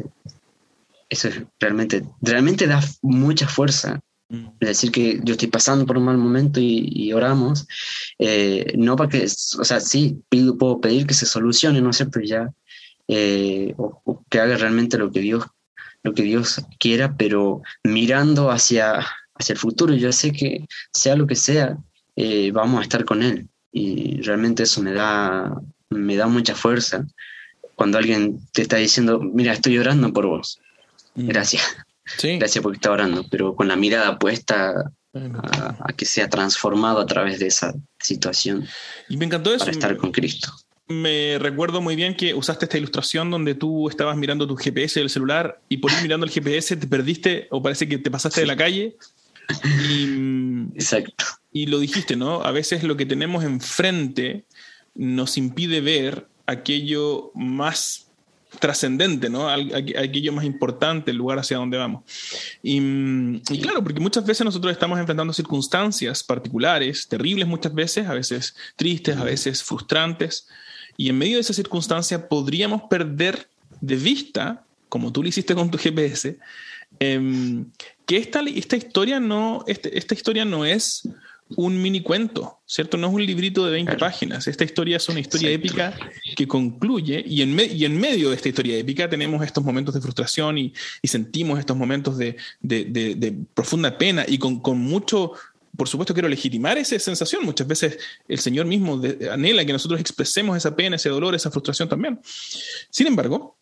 [1.09, 3.99] eso es realmente, realmente da mucha fuerza.
[4.29, 4.47] Mm.
[4.59, 7.67] Es decir, que yo estoy pasando por un mal momento y, oramos,
[8.17, 11.97] eh, no para que, o sea, sí, pido, puedo pedir que se solucione, ¿no es
[11.97, 12.19] cierto?
[12.19, 12.51] Ya,
[13.07, 15.43] eh, o, que haga realmente lo que Dios
[16.03, 19.05] lo que Dios quiera, pero mirando hacia,
[19.39, 19.93] hacia el futuro.
[19.93, 21.77] Yo sé que sea lo que sea,
[22.15, 23.47] eh, vamos a estar con Él.
[23.71, 27.05] Y realmente eso me da, me da mucha fuerza
[27.75, 30.59] cuando alguien te está diciendo, mira, estoy orando por vos.
[31.15, 31.27] Mm.
[31.27, 31.63] Gracias.
[32.23, 37.39] Gracias porque está orando, pero con la mirada puesta a, que sea transformado a través
[37.39, 38.67] de esa situación.
[39.09, 39.65] Y me encantó eso.
[39.65, 40.51] Para estar con Cristo.
[40.87, 45.09] Me recuerdo muy bien que usaste esta ilustración donde tú estabas mirando tu GPS del
[45.09, 48.47] celular y por ir mirando el GPS te perdiste o parece que te pasaste de
[48.47, 48.95] la calle
[49.63, 51.25] y, Exacto.
[51.51, 52.43] Y lo dijiste, ¿no?
[52.43, 54.45] A veces lo que tenemos enfrente
[54.95, 58.07] nos impide ver aquello más
[58.59, 59.49] trascendente, ¿no?
[59.49, 62.03] Aquello más importante, el lugar hacia donde vamos.
[62.63, 68.13] Y, y, claro, porque muchas veces nosotros estamos enfrentando circunstancias particulares, terribles muchas veces, a
[68.13, 70.47] veces tristes, a veces frustrantes,
[70.95, 73.47] y en medio de esa circunstancia podríamos perder
[73.81, 76.37] de vista, como tú lo hiciste con tu GPS,
[76.99, 77.65] eh,
[78.05, 81.07] que esta, esta, historia no, este, esta historia no es
[81.55, 82.97] un mini cuento, ¿cierto?
[82.97, 84.47] No es un librito de 20 páginas.
[84.47, 85.97] Esta historia es una historia épica
[86.35, 90.01] que concluye y en, y en medio de esta historia épica tenemos estos momentos de
[90.01, 95.33] frustración y, y sentimos estos momentos de, de, de, profunda pena y con, con, mucho...
[95.75, 97.45] Por supuesto, quiero legitimar esa sensación.
[97.45, 98.99] Muchas veces el Señor mismo
[99.31, 102.19] anhela que nosotros expresemos esa pena, ese dolor, esa frustración también.
[102.89, 103.56] Sin embargo,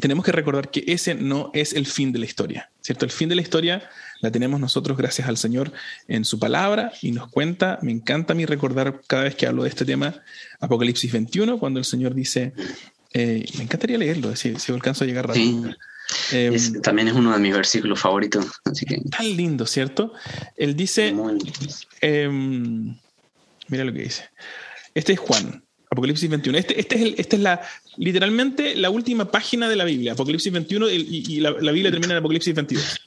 [0.00, 3.04] tenemos que recordar que ese no es el fin de la historia, ¿cierto?
[3.04, 3.88] El fin de la historia
[4.20, 5.72] la tenemos nosotros gracias al Señor
[6.08, 9.62] en su palabra y nos cuenta, me encanta a mí recordar cada vez que hablo
[9.62, 10.22] de este tema,
[10.60, 12.52] Apocalipsis 21, cuando el Señor dice,
[13.12, 15.74] eh, me encantaría leerlo, si, si alcanzo a llegar rápido.
[16.32, 18.46] Em, también es uno de mis versículos favoritos.
[18.64, 19.00] Así que...
[19.10, 20.12] Tan lindo, ¿cierto?
[20.56, 21.14] Él dice,
[22.00, 22.28] eh,
[23.68, 24.24] mira lo que dice.
[24.94, 26.56] Este es Juan, Apocalipsis 21.
[26.56, 27.60] Este, este es esta es la,
[27.96, 32.54] literalmente la última página de la Biblia, Apocalipsis 21, y, la, Biblia termina en Apocalipsis
[32.54, 33.00] 22.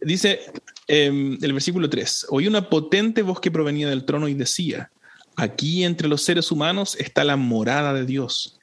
[0.00, 0.40] Dice
[0.88, 4.90] em, el versículo 3, oí una potente voz que provenía del trono y decía,
[5.36, 8.58] aquí entre los seres humanos está la morada de Dios.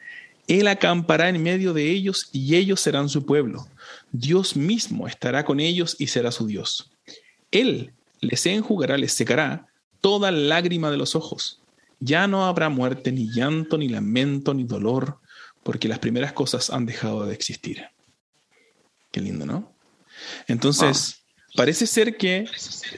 [0.49, 3.65] Él acampará en medio de ellos y ellos serán su pueblo.
[4.11, 6.91] Dios mismo estará con ellos y será su Dios.
[7.49, 9.67] Él les enjugará, les secará
[10.01, 11.62] toda lágrima de los ojos.
[12.05, 15.19] Ya no habrá muerte, ni llanto, ni lamento, ni dolor,
[15.63, 17.85] porque las primeras cosas han dejado de existir.
[19.09, 19.73] Qué lindo, ¿no?
[20.47, 21.23] Entonces,
[21.55, 22.45] parece ser que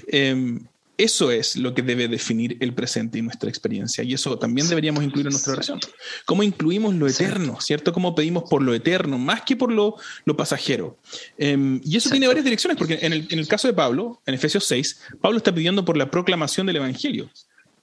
[0.07, 0.65] em,
[0.97, 4.03] eso es lo que debe definir el presente y nuestra experiencia.
[4.03, 5.79] Y eso también deberíamos incluir en nuestra oración.
[6.25, 7.59] ¿Cómo incluimos lo eterno?
[7.61, 7.93] ¿Cierto?
[7.93, 10.97] ¿Cómo pedimos por lo eterno, más que por lo, lo pasajero?
[11.37, 14.33] Em, y eso tiene varias direcciones, porque en el, en el, caso de Pablo, en
[14.33, 17.29] Efesios 6, Pablo está pidiendo por la proclamación del Evangelio.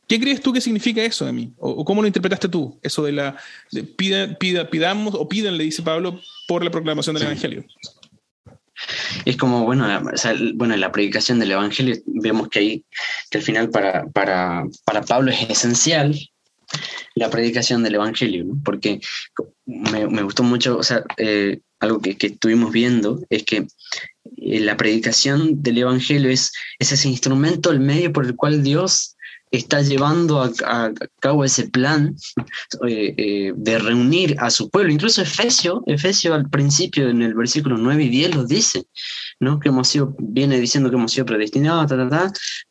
[0.07, 1.53] ¿Qué crees tú que significa eso de mí?
[1.59, 2.79] ¿O, cómo lo interpretaste tú?
[2.83, 3.37] Eso de la
[3.97, 7.65] pida, pida, pidamos o piden, le dice Pablo, por la proclamación del Evangelio.
[9.25, 9.87] Es como, bueno,
[10.55, 12.85] bueno, en la predicación del Evangelio vemos que ahí,
[13.31, 16.19] que al final para, para, para Pablo es esencial
[17.15, 18.61] la predicación del Evangelio, ¿no?
[18.65, 19.01] porque
[19.67, 23.67] me, me, gustó mucho, o sea, eh, algo que, que, estuvimos viendo es que
[24.39, 29.17] eh, la predicación del Evangelio es, es ese instrumento, el medio por el cual Dios
[29.53, 32.17] está llevando a, cabo ese plan
[32.89, 34.91] eh, eh, de reunir a su pueblo.
[34.91, 38.87] Incluso Efesio, Efesio al principio en el versículo 9 y 10 lo dice,
[39.39, 39.61] ¿no?
[39.61, 41.93] que hemos sido, viene diciendo que hemos sido predestinados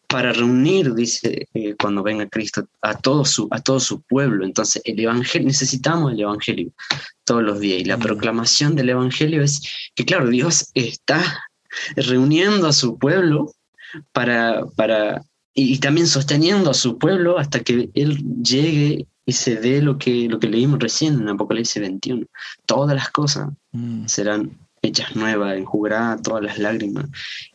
[0.08, 4.44] para reunir, dice, eh, cuando venga Cristo, a todo, su, a todo su pueblo.
[4.44, 6.72] Entonces, el evangelio, necesitamos el Evangelio
[7.24, 7.80] todos los días.
[7.80, 9.62] Y la proclamación del Evangelio es
[9.96, 11.24] que, claro, Dios está
[11.96, 13.54] reuniendo a su pueblo
[14.12, 19.82] para, para y, también sosteniendo a su pueblo hasta que él llegue y se dé
[19.82, 22.26] lo que, lo que leímos recién en Apocalipsis 21.
[22.66, 24.08] Todas las cosas mm.
[24.08, 27.06] serán hechas nuevas, enjugará todas las lágrimas.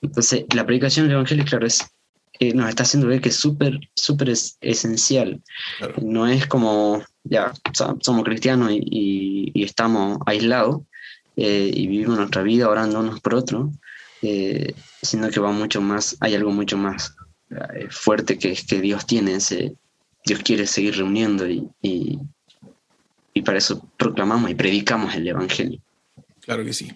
[0.00, 1.84] Entonces, la predicación del Evangelio, claro, es,
[2.38, 5.42] eh, nos está haciendo ver que es súper, súper esencial.
[6.00, 7.52] No es como, ya,
[8.00, 10.82] somos cristianos y, estamos aislados
[11.36, 13.70] eh, y vivimos nuestra vida orando unos por otros,
[14.22, 17.16] eh, sino que va mucho más, hay algo mucho más
[17.90, 19.38] fuerte que, que Dios tiene,
[20.24, 22.18] Dios quiere seguir reuniendo y
[23.44, 25.80] para eso proclamamos y predicamos el Evangelio.
[26.46, 26.92] Claro que sí.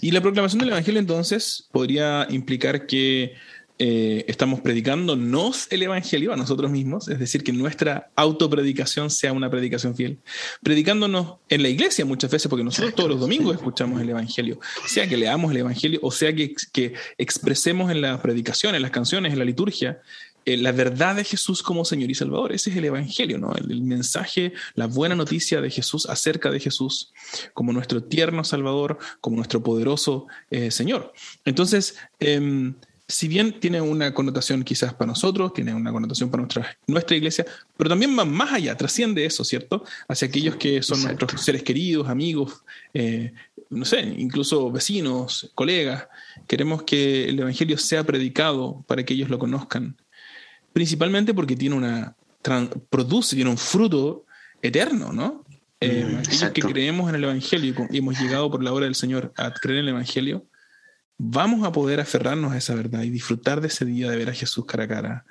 [0.00, 3.34] Y la proclamación del Evangelio entonces podría implicar que
[3.78, 9.50] eh, estamos predicándonos el Evangelio a nosotros mismos, es decir, que nuestra autopredicación sea una
[9.50, 10.20] predicación fiel.
[10.62, 15.08] Predicándonos en la iglesia muchas veces, porque nosotros todos los domingos escuchamos el Evangelio, sea
[15.08, 19.32] que leamos el Evangelio o sea que, que expresemos en las predicaciones, en las canciones,
[19.32, 20.00] en la liturgia,
[20.46, 22.52] eh, la verdad de Jesús como Señor y Salvador.
[22.52, 23.54] Ese es el Evangelio, ¿no?
[23.54, 27.12] El, mensaje, la buena noticia de Jesús acerca de Jesús
[27.54, 31.12] como nuestro tierno Salvador, como nuestro poderoso eh, Señor.
[31.44, 32.74] Entonces, em,
[33.14, 37.46] si bien tiene una connotación quizás para nosotros, tiene una connotación para nuestra, nuestra iglesia,
[37.76, 39.84] pero también va más allá, trasciende eso, ¿cierto?
[40.08, 43.32] Hacia aquellos que son nuestros seres queridos, amigos, eh,
[43.70, 46.08] no sé, incluso vecinos, colegas.
[46.48, 49.96] Queremos que el Evangelio sea predicado para que ellos lo conozcan,
[50.72, 52.16] principalmente porque tiene una,
[52.90, 54.24] produce, tiene un fruto
[54.60, 55.44] eterno, ¿no?
[55.78, 58.96] Eh, mm, aquellos que creemos en el Evangelio y hemos llegado por la obra del
[58.96, 60.46] Señor a creer en el Evangelio,
[61.18, 64.34] vamos a poder aferrarnos a esa verdad y disfrutar de ese día de ver a
[64.34, 65.26] Jesús cara a cara.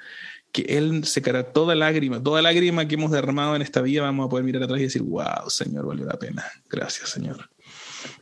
[0.52, 4.30] Que Él secará toda lágrima, toda lágrima que hemos derramado en esta vida, vamos a
[4.30, 6.44] poder mirar atrás y decir, wow, Señor, valió la pena.
[6.70, 7.50] Gracias, Señor.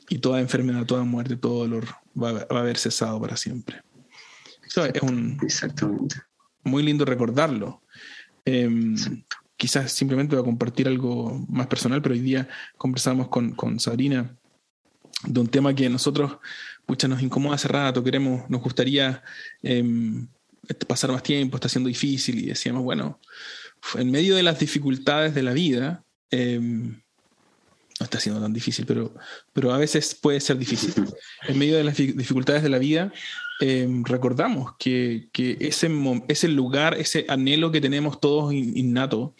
[0.10, 1.86] Y toda enfermedad, toda muerte, todo dolor
[2.21, 3.82] va, a haber cesado para siempre.
[4.65, 5.38] Eso es un.
[5.41, 6.21] Exactamente.
[6.63, 7.82] Muy lindo recordarlo.
[8.45, 8.95] Em,
[9.58, 12.47] quizás simplemente voy a compartir algo más personal, pero hoy día
[12.78, 14.36] conversamos con, con Sabrina
[15.24, 16.38] de un tema que nosotros
[16.91, 19.23] pucha, nos incomoda hace rato, queremos, nos gustaría
[19.63, 20.27] em,
[20.86, 23.17] pasar más tiempo, está siendo difícil y decíamos, bueno,
[23.95, 27.01] en medio de las dificultades de la vida, em,
[27.97, 29.15] no está siendo tan difícil, pero,
[29.54, 30.93] pero a veces puede ser difícil.
[31.47, 33.13] En medio de las dificultades de la vida,
[33.62, 35.89] em, recordamos que, que, ese,
[36.27, 39.34] ese lugar, ese anhelo que tenemos todos innato,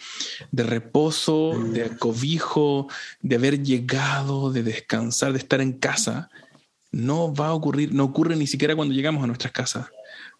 [0.52, 2.88] de reposo, de cobijo,
[3.22, 6.30] de haber llegado, de descansar, de estar en casa,
[6.92, 9.88] no va a ocurrir, no ocurre ni siquiera cuando llegamos a nuestras casas.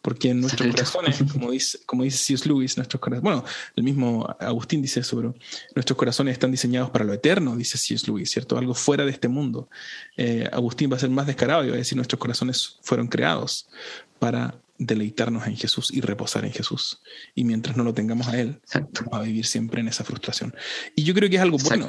[0.02, 2.50] Porque en nuestros corazones, como dice, como dice C.S.
[2.50, 5.36] Lewis, nuestros corazones, bueno, el mismo Agustín dice eso, pero
[5.76, 8.08] nuestros corazones están diseñados para lo eterno, dice C.S.
[8.08, 8.58] Lewis, ¿cierto?
[8.58, 9.70] Algo fuera de este mundo.
[10.18, 13.70] Eh, Agustín va a ser más descarado y va a decir, nuestros corazones fueron creados
[14.18, 17.02] para deleitarnos en Jesús y reposar en Jesús.
[17.36, 19.04] Y mientras no lo tengamos a Él, Exacto.
[19.06, 20.56] vamos a vivir siempre en esa frustración.
[20.96, 21.88] Y yo creo que es algo bueno,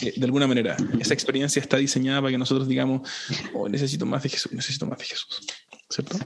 [0.00, 0.76] de alguna manera.
[1.00, 3.08] Esa experiencia está diseñada para que nosotros digamos,
[3.54, 5.46] oh, necesito más de Jesús, necesito más de Jesús.
[5.88, 6.18] ¿Cierto?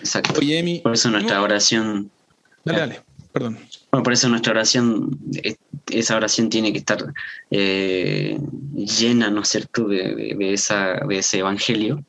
[0.00, 0.34] Exacto.
[0.38, 2.10] Oye, por eso nuestra oración...
[2.64, 3.58] Dale, dale, perdón.
[3.90, 5.18] Bueno, por eso nuestra oración,
[5.90, 7.02] esa oración tiene que estar
[7.50, 8.38] eh,
[8.74, 12.04] llena, ¿no es cierto?, de, esa, de ese evangelio.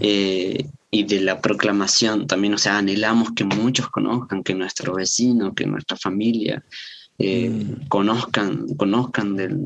[0.00, 5.54] Eh, y de la proclamación también, o sea, anhelamos que muchos conozcan, que nuestro vecino,
[5.54, 6.64] que nuestra familia
[7.18, 7.88] eh, mm.
[7.88, 9.64] conozcan, conozcan del,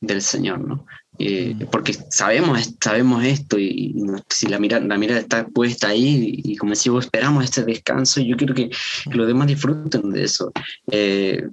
[0.00, 0.86] del, Señor, ¿no?
[1.18, 1.66] Eh, mm.
[1.70, 3.94] porque sabemos, sabemos esto y,
[4.28, 8.28] si la mirada, la mirada está puesta ahí y, como decimos, esperamos este descanso y
[8.28, 8.70] yo quiero que,
[9.12, 10.52] los demás disfruten de eso.
[10.90, 11.48] Eh,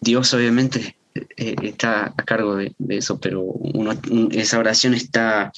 [0.00, 0.96] Dios obviamente
[1.36, 3.52] está a cargo de, eso, pero
[4.30, 5.52] esa oración está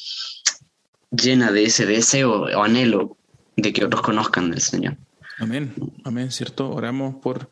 [1.13, 3.17] llena de ese deseo o anhelo
[3.57, 4.97] de que otros conozcan del Señor.
[5.39, 6.71] Amén, amén, ¿cierto?
[6.71, 7.51] Oramos por,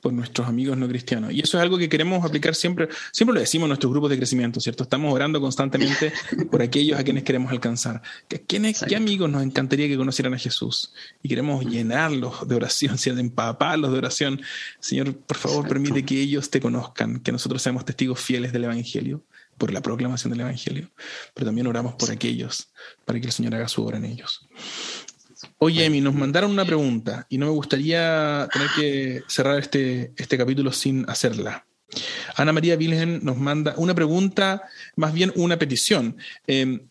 [0.00, 1.32] por nuestros amigos no cristianos.
[1.32, 4.16] Y eso es algo que queremos aplicar siempre, siempre lo decimos en nuestros grupos de
[4.16, 4.84] crecimiento, ¿cierto?
[4.84, 6.12] Estamos orando constantemente
[6.50, 8.02] por aquellos a quienes queremos alcanzar.
[8.46, 10.92] ¿Quiénes, ¿Qué amigos nos encantaría que conocieran a Jesús?
[11.22, 13.20] Y queremos llenarlos de oración, ¿cierto?
[13.20, 14.40] empaparlos de oración.
[14.80, 19.22] Señor, por favor, permite que ellos te conozcan, que nosotros seamos testigos fieles del Evangelio
[19.58, 20.90] por la proclamación del Evangelio,
[21.34, 22.68] pero también oramos por aquellos,
[23.04, 24.46] para que el Señor haga su obra en ellos.
[25.58, 30.38] Oye, Emi, nos mandaron una pregunta y no me gustaría tener que cerrar este, este
[30.38, 31.66] capítulo sin hacerla.
[32.36, 34.62] Ana María Vilgen nos manda una pregunta,
[34.96, 36.16] más bien una petición.
[36.46, 36.88] Em,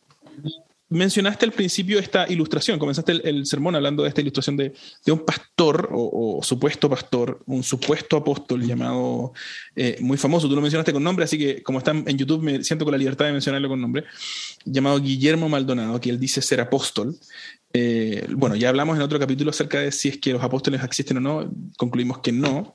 [0.90, 4.74] mencionaste al principio esta ilustración, comenzaste el, sermón hablando de esta ilustración de,
[5.08, 9.34] un pastor o, supuesto pastor, un supuesto apóstol llamado
[9.76, 12.64] eh, muy famoso, tú lo mencionaste con nombre, así que como está en YouTube me
[12.64, 14.04] siento con la libertad de mencionarlo con nombre,
[14.64, 17.16] llamado Guillermo Maldonado, que él dice ser apóstol.
[17.74, 21.18] Eh, bueno, ya hablamos en otro capítulo acerca de si es que los apóstoles existen
[21.18, 22.75] o no, concluimos que no,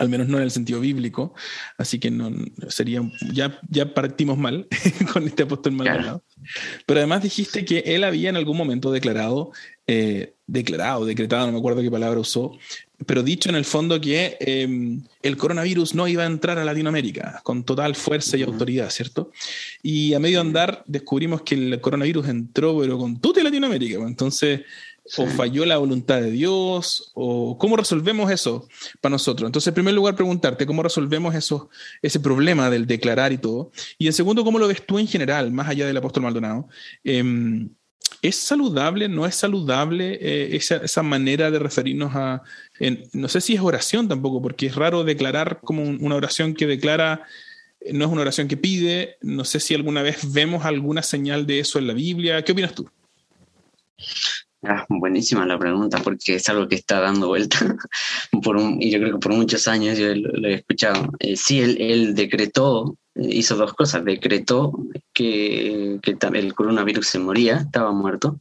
[0.00, 1.34] al menos no en el sentido bíblico,
[1.76, 2.32] así que no
[2.68, 4.66] sería ya, ya partimos mal
[5.12, 6.24] con este apóstol Maldonado.
[6.86, 9.52] Pero además dijiste que él había en algún momento declarado,
[9.86, 12.52] eh, declarado, decretado, no me acuerdo qué palabra usó,
[13.04, 17.40] pero dicho en el fondo que em, el coronavirus no iba a entrar a Latinoamérica
[17.44, 19.30] con total fuerza y autoridad, ¿cierto?
[19.82, 23.98] Y a medio andar descubrimos que el coronavirus entró, pero con toda Latinoamérica.
[23.98, 24.42] Pues.
[25.16, 28.68] O falló la voluntad de Dios, o cómo resolvemos eso
[29.00, 29.48] para nosotros.
[29.48, 31.68] Entonces, en primer lugar, preguntarte cómo resolvemos eso,
[32.00, 33.72] ese problema del declarar y todo.
[33.98, 36.68] Y en segundo, cómo lo ves tú en general, más allá del apóstol Maldonado.
[37.02, 37.70] Em,
[38.22, 42.42] ¿Es saludable, no es saludable eh, esa, esa, manera de referirnos a,
[43.14, 47.22] no sé si es oración tampoco, porque es raro declarar como una oración que declara,
[47.92, 51.60] no es una oración que pide, no sé si alguna vez vemos alguna señal de
[51.60, 52.42] eso en la Biblia.
[52.42, 52.90] ¿Qué opinas tú?
[54.62, 57.58] Ah, buenísima la pregunta, porque es algo que está dando vuelta
[58.42, 61.10] por un, y yo creo que por muchos años yo lo, he escuchado.
[61.18, 64.72] Eh, sí, él, decretó, eh, hizo dos cosas, decretó
[65.14, 68.40] que, que, el coronavirus se moría, estaba muerto,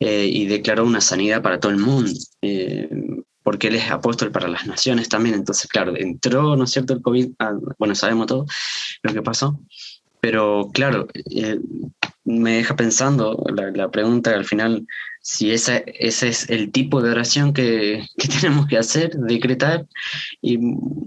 [0.00, 2.10] eh, y declaró una sanidad para todo el mundo,
[3.44, 7.02] porque él es apóstol para las naciones también, entonces claro, entró, ¿no es cierto?, el
[7.02, 8.46] COVID, ah, bueno, sabemos todo
[9.02, 9.60] lo que pasó,
[10.20, 11.06] pero claro,
[12.26, 14.86] me deja pensando la, la pregunta al final
[15.28, 18.06] si ese es el tipo de oración que,
[18.40, 19.84] tenemos que hacer, decretar.
[20.40, 20.56] Y,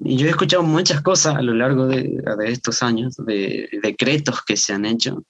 [0.01, 4.73] yo he escuchado muchas cosas a lo largo de, estos años, de decretos que se
[4.73, 5.23] han hecho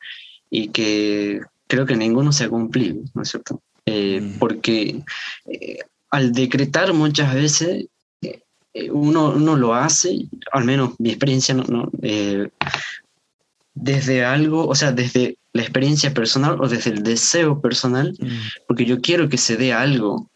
[0.49, 3.61] y que creo que ninguno se ha cumplido, ¿no es cierto?
[3.85, 4.39] Eh, mm.
[4.39, 5.03] Porque
[5.45, 5.77] eh,
[6.09, 7.85] al decretar muchas veces
[8.23, 11.91] eh, uno, uno, lo hace, al menos mi experiencia, no, no
[13.79, 18.65] desde algo, o sea, desde la experiencia personal o desde el deseo personal, mm.
[18.67, 20.29] porque yo quiero que se dé algo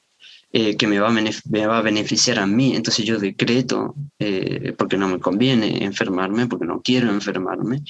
[0.51, 2.75] eh, que me va, a me va a beneficiar a mí.
[2.75, 7.81] Entonces yo decreto, eh, porque no me conviene enfermarme, porque no quiero enfermarme,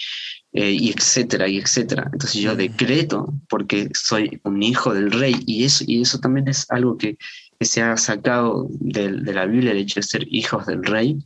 [0.54, 2.10] eh, y etcétera, y etcétera.
[2.12, 2.58] Entonces yo mm.
[2.58, 7.18] decreto porque soy un hijo del rey, y eso, y eso también es algo que,
[7.60, 11.20] que se ha sacado de, de, la Biblia, el hecho de ser hijos del rey.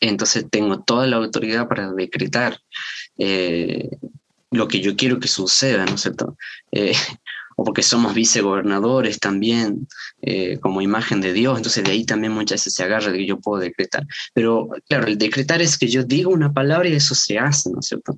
[0.00, 2.58] Entonces tengo toda la autoridad para decretar
[3.18, 6.36] lo que yo quiero que suceda, ¿no es cierto?
[6.72, 6.94] Eh,
[7.56, 9.88] o porque somos vicegobernadores también,
[10.22, 13.26] eh, como imagen de Dios, entonces de ahí también muchas veces se agarra de que
[13.26, 14.06] yo puedo decretar.
[14.34, 17.80] Pero claro, el decretar es que yo digo una palabra y eso se hace, ¿no
[17.80, 18.16] es cierto?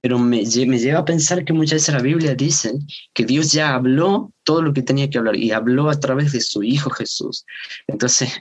[0.00, 2.72] Pero me, me lleva a pensar que muchas veces la Biblia dice
[3.14, 6.40] que Dios ya habló todo lo que tenía que hablar y habló a través de
[6.40, 7.46] su Hijo Jesús.
[7.86, 8.32] Entonces,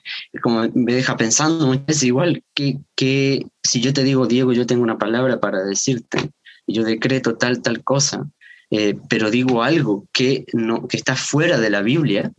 [0.41, 4.65] como me deja pensando muchas veces igual que, que si yo te digo, Diego, yo
[4.65, 6.31] tengo una palabra para decirte,
[6.65, 8.27] yo decreto tal, tal cosa,
[8.71, 12.31] eh, pero digo algo que, no, que está fuera de la Biblia,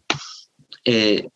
[0.84, 1.28] eh,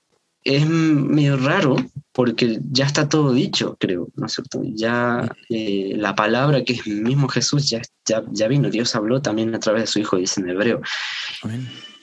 [0.43, 1.77] es medio raro
[2.13, 4.63] porque ya está todo dicho, creo, ¿no es cierto?
[4.65, 9.55] Ya eh, la palabra que es mismo Jesús ya, ya, ya, vino, Dios habló también
[9.55, 10.81] a través de su Hijo, dice en hebreo.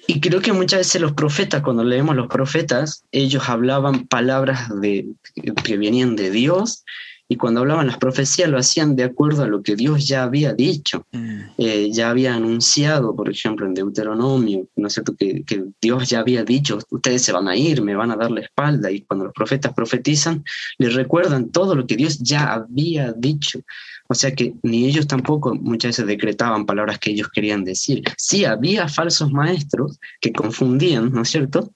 [0.06, 5.08] Y creo que muchas veces los profetas, cuando leemos los profetas, ellos hablaban palabras de,
[5.64, 6.84] que venían de Dios
[7.30, 10.54] y cuando hablaban las profecías lo hacían de acuerdo a lo que Dios ya había
[10.54, 11.40] dicho, mm.
[11.58, 15.16] eh, ya había anunciado, por ejemplo, en Deuteronomio, ¿no es cierto?
[15.16, 18.32] Que, que, Dios ya había dicho, ustedes se van a ir, me van a dar
[18.32, 20.44] la espalda, y cuando los profetas profetizan,
[20.78, 23.62] les recuerdan todo lo que Dios ya había dicho.
[24.10, 28.04] O sea que ni ellos tampoco muchas veces decretaban palabras que ellos querían decir.
[28.18, 31.72] Sí, había falsos maestros que confundían, ¿no es cierto?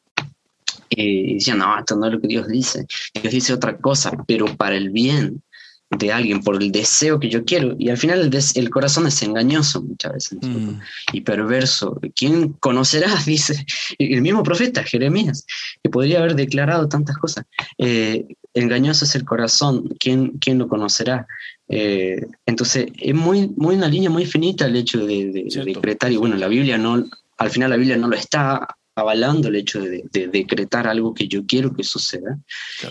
[0.89, 4.45] Y decían, no, esto no es lo que Dios dice, Dios dice otra cosa, pero
[4.55, 5.41] para el bien
[5.89, 7.75] de alguien, por el deseo que yo quiero.
[7.79, 10.79] Y al final el, corazón es engañoso muchas veces mm.
[11.13, 11.99] y perverso.
[12.15, 13.09] ¿Quién conocerá?
[13.25, 13.65] Dice
[13.97, 15.45] el mismo profeta, Jeremías,
[15.81, 17.45] que podría haber declarado tantas cosas.
[17.77, 21.27] Eh, engañoso es el corazón, ¿quién, quién lo conocerá?
[21.69, 26.35] Eh, entonces es muy, muy una línea muy finita el hecho de, decretar, y bueno,
[26.35, 27.05] la Biblia no,
[27.37, 28.67] al final la Biblia no lo está
[28.97, 32.39] avalando el hecho de, decretar algo que yo quiero que suceda,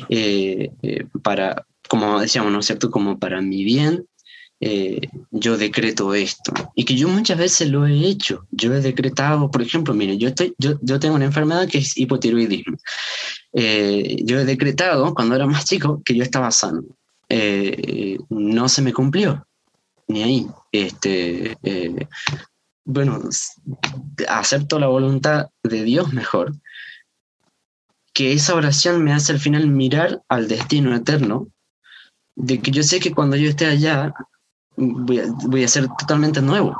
[0.08, 2.92] eh, eh, para, como decíamos, ¿no es cierto?
[2.92, 4.06] Como para mi bien,
[4.60, 5.00] eh,
[5.32, 6.52] yo decreto esto.
[6.76, 8.46] Y que yo muchas veces lo he hecho.
[8.52, 11.98] Yo he decretado, por ejemplo, mire, yo, estoy, yo, yo tengo una enfermedad que es
[11.98, 12.76] hipotiroidismo.
[13.52, 16.84] yo he decretado cuando era más chico que yo estaba sano.
[18.30, 19.44] no se me cumplió,
[20.06, 20.46] ni ahí.
[20.70, 21.56] Este,
[22.86, 23.20] bueno,
[24.28, 26.54] acepto la voluntad de Dios mejor,
[28.14, 31.48] que esa oración me hace al final mirar al destino eterno,
[32.36, 34.14] de que yo sé que cuando yo esté allá
[34.76, 36.76] voy a, ser totalmente nuevo,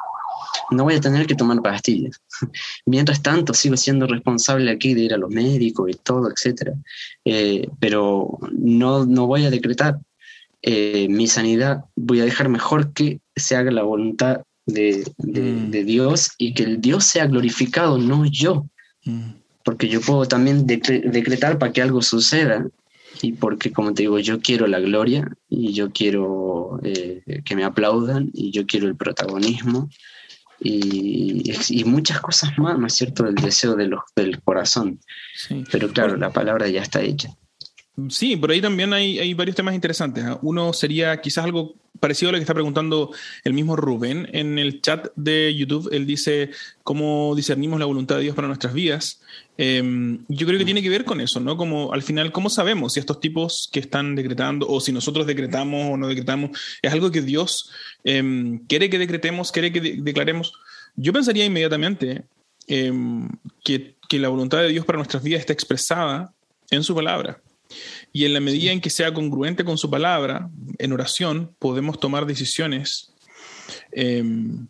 [0.71, 2.21] no voy a tener que tomar pastillas.
[2.87, 6.71] Mientras tanto, sigo siendo responsable aquí de ir a los médicos y todo, etc.
[7.25, 9.99] Eh, pero no, no voy a decretar
[10.63, 15.71] eh, mi sanidad, voy a dejar mejor que se haga la voluntad de, mm.
[15.71, 18.67] de, Dios y que el Dios sea glorificado, no yo.
[19.05, 19.31] Mm.
[19.65, 22.69] Porque yo puedo también decretar para que algo suceda
[23.23, 27.65] y porque, como te digo, yo quiero la gloria y yo quiero eh, que me
[27.65, 29.89] aplaudan y yo quiero el protagonismo
[30.61, 35.01] y, y, muchas cosas más, ¿no es cierto?, el deseo de los, del corazón.
[35.71, 37.31] Pero claro, la palabra ya está hecha.
[38.09, 40.25] Sí, por ahí también hay, hay varios temas interesantes.
[40.25, 40.39] ¿ah?
[40.43, 43.11] Uno sería quizás algo parecido a lo que está preguntando
[43.45, 45.89] el mismo Rubén en el chat de YouTube.
[45.93, 46.51] Él dice
[46.83, 49.21] cómo discernimos la voluntad de Dios para nuestras vidas.
[49.59, 51.57] Em, yo creo que tiene que ver con eso, ¿no?
[51.57, 55.93] Como al final, ¿cómo sabemos si estos tipos que están decretando o si nosotros decretamos
[55.93, 56.51] o no decretamos
[56.83, 57.71] es algo que Dios
[58.05, 60.53] em, quiere que decretemos, quiere que declaremos?
[60.95, 62.25] Yo pensaría inmediatamente
[62.67, 63.29] em,
[63.65, 66.33] que, que la voluntad de Dios para nuestras vidas está expresada
[66.71, 67.41] en su palabra.
[68.13, 72.27] Y en la medida en que sea congruente con su palabra, en oración, podemos tomar
[72.27, 73.13] decisiones,
[73.93, 74.67] em,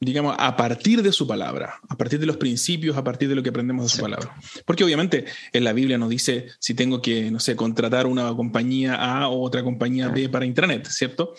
[0.00, 3.42] digamos, a partir de su palabra, a partir de los principios, a partir de lo
[3.42, 4.34] que aprendemos de su palabra.
[4.66, 8.96] Porque obviamente en la Biblia nos dice si tengo que, no sé, contratar una compañía
[8.96, 11.34] A o otra compañía B para Internet, ¿cierto?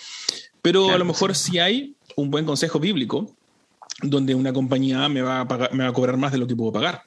[0.61, 3.35] Pero a lo mejor si hay un buen consejo bíblico
[4.01, 6.55] donde una compañía A me va, a me va a cobrar más de lo que
[6.55, 7.03] puedo pagar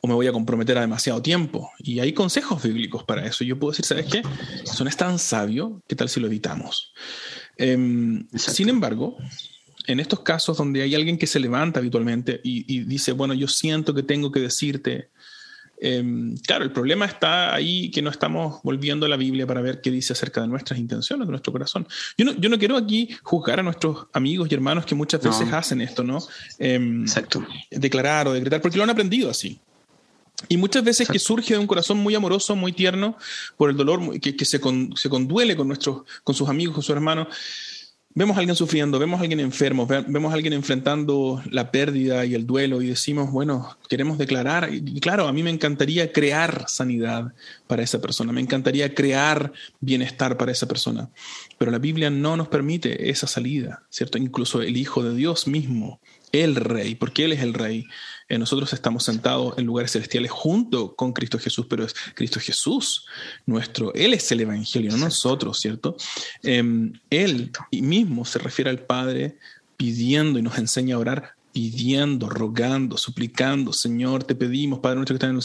[0.00, 1.70] o me voy a comprometer a demasiado tiempo.
[1.78, 3.44] Y hay consejos bíblicos para eso.
[3.44, 4.22] Yo puedo decir, ¿sabes qué?
[4.62, 6.92] Eso no es tan sabio, ¿qué tal si lo evitamos?
[7.56, 9.16] Em, sin embargo,
[9.88, 13.94] en estos casos donde hay alguien que se levanta habitualmente y, dice, bueno, yo siento
[13.94, 15.08] que tengo que decirte,
[15.80, 19.80] em, claro, el problema está ahí que no estamos volviendo a la Biblia para ver
[19.80, 21.88] qué dice acerca de nuestras intenciones, de nuestro corazón.
[22.16, 25.52] Yo no, yo no quiero aquí juzgar a nuestros amigos y hermanos que muchas veces
[25.52, 26.18] hacen esto, ¿no?
[26.58, 27.44] Em, Exacto.
[27.70, 29.60] Declarar o decretar, porque lo han aprendido así.
[30.46, 33.16] Y muchas veces que surge de un corazón muy amoroso, muy tierno,
[33.56, 34.60] por el dolor, que, se,
[34.94, 37.28] se, conduele con, nuestros, con sus amigos, con sus hermanos.
[38.14, 42.34] Vemos a alguien sufriendo, vemos a alguien enfermo, vemos a alguien enfrentando la pérdida y
[42.34, 44.70] el duelo y decimos, bueno, queremos declarar.
[44.72, 47.32] Y claro, a mí me encantaría crear sanidad
[47.66, 51.10] para esa persona, me encantaría crear bienestar para esa persona.
[51.58, 54.18] Pero la Biblia no nos permite esa salida, ¿cierto?
[54.18, 56.00] Incluso el Hijo de Dios mismo,
[56.32, 57.86] el Rey, porque Él es el Rey,
[58.28, 63.06] eh, nosotros estamos sentados en lugares celestiales junto con Cristo Jesús, pero es Cristo Jesús
[63.46, 65.96] nuestro, Él es el Evangelio, no nosotros, ¿cierto?
[66.42, 69.36] Em, él mismo se refiere al Padre
[69.76, 75.16] pidiendo y nos enseña a orar pidiendo, rogando, suplicando, Señor, te pedimos, Padre nuestro que
[75.16, 75.36] está en el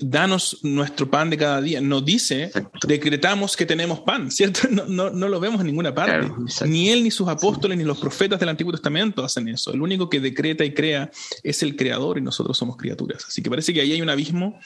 [0.00, 1.80] danos nuestro pan de cada día.
[1.80, 2.50] No dice,
[2.86, 4.68] decretamos que tenemos pan, ¿cierto?
[4.68, 6.30] No, lo vemos en ninguna parte.
[6.66, 9.72] ni él, ni sus apóstoles, ni los profetas del Antiguo Testamento hacen eso.
[9.72, 11.10] El único que decreta y crea
[11.42, 13.24] es el Creador y nosotros somos criaturas.
[13.26, 14.58] Así que parece que ahí hay un abismo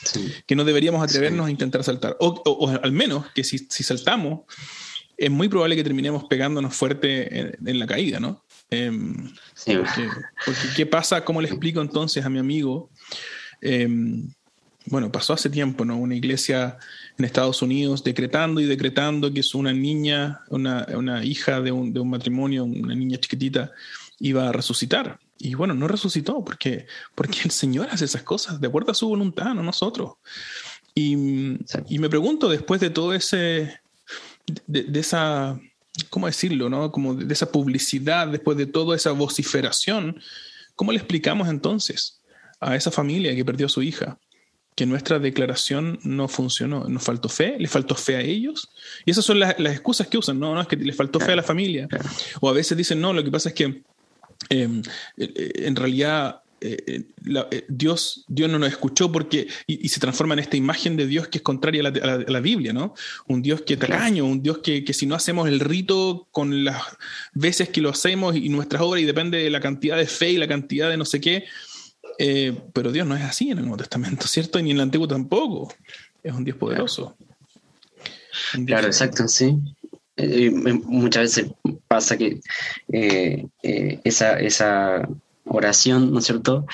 [0.47, 2.17] que no deberíamos atrevernos a intentar saltar.
[2.21, 4.41] O, al menos que si, saltamos,
[5.17, 8.45] es muy probable que terminemos pegándonos fuerte en, la caída, ¿no?
[8.71, 9.31] Em,
[9.67, 11.25] porque, ¿qué pasa?
[11.25, 12.91] ¿Cómo le explico entonces a mi amigo?
[13.61, 14.31] Em,
[14.87, 15.97] bueno, pasó hace tiempo, ¿no?
[15.97, 16.79] Una iglesia
[17.19, 22.65] en Estados Unidos decretando y decretando que es una niña, una, hija de un, matrimonio,
[22.65, 23.73] una niña chiquitita,
[24.19, 25.19] iba a resucitar.
[25.39, 29.09] Y bueno, no resucitó porque, porque el Señor hace esas cosas de acuerdo a su
[29.09, 30.15] voluntad, no nosotros.
[30.95, 33.81] Y, me pregunto, después de todo ese,
[34.67, 35.59] de, de, esa,
[36.11, 36.69] ¿cómo decirlo?
[36.69, 36.91] No?
[36.91, 40.21] Como de esa publicidad, después de toda esa vociferación,
[40.75, 42.21] ¿cómo le explicamos entonces
[42.59, 44.19] a esa familia que perdió a su hija?
[44.81, 46.89] Que nuestra declaración no funcionó.
[46.89, 48.71] Nos faltó fe, le faltó fe a ellos.
[49.05, 50.41] Y esas son las, excusas que usan.
[50.41, 51.87] No, no, es que les faltó fe a la familia.
[52.41, 53.65] O a veces dicen, no, lo que pasa es que
[54.49, 54.81] em,
[55.19, 57.05] eh, eh, en realidad eh,
[57.69, 61.37] Dios, Dios no nos escuchó porque, y, se transforma en esta imagen de Dios que
[61.37, 62.95] es contraria a la, Biblia, ¿no?
[63.27, 66.83] Un Dios que tacaño, un Dios que, que, si no hacemos el rito con las
[67.35, 70.39] veces que lo hacemos y nuestras obras y depende de la cantidad de fe y
[70.39, 71.45] la cantidad de no sé qué,
[72.19, 74.59] eh, pero Dios no es así en el Nuevo Testamento, ¿cierto?
[74.59, 75.73] Y ni en el Antiguo tampoco.
[76.23, 77.17] Es un Dios poderoso.
[78.67, 79.57] claro, exacto, sí.
[80.17, 81.53] Eh, muchas veces
[81.89, 82.41] pasa que
[82.93, 83.47] eh,
[84.05, 85.09] esa, esa
[85.45, 86.67] oración, ¿no es cierto?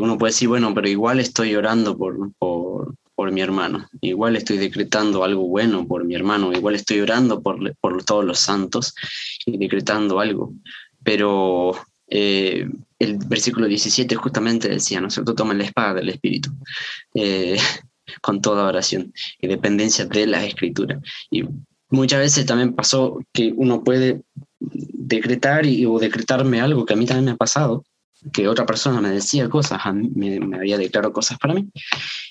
[0.00, 4.58] uno puede decir, bueno, pero igual estoy orando por, por, por, mi hermano, igual estoy
[4.58, 8.94] decretando algo bueno por mi hermano, igual estoy orando por, por todos los santos
[9.44, 10.54] y decretando algo,
[11.02, 11.74] pero
[12.10, 15.34] eh, el versículo 17 justamente decía, ¿no es cierto?
[15.34, 16.50] Tomen la espada del Espíritu
[17.14, 17.58] eh,
[18.22, 21.00] con toda oración y dependencia de la Escritura.
[21.30, 21.44] Y
[21.90, 24.22] muchas veces también pasó que uno puede
[24.58, 27.84] decretar y, o decretarme algo que a mí también me ha pasado,
[28.32, 31.68] que otra persona me decía cosas, me, me, había declarado cosas para mí.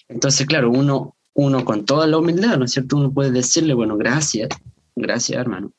[0.10, 2.98] Entonces, claro, uno, uno con toda la humildad, ¿no es cierto?
[2.98, 4.50] Uno puede decirle, bueno, gracias,
[4.96, 5.72] gracias hermano.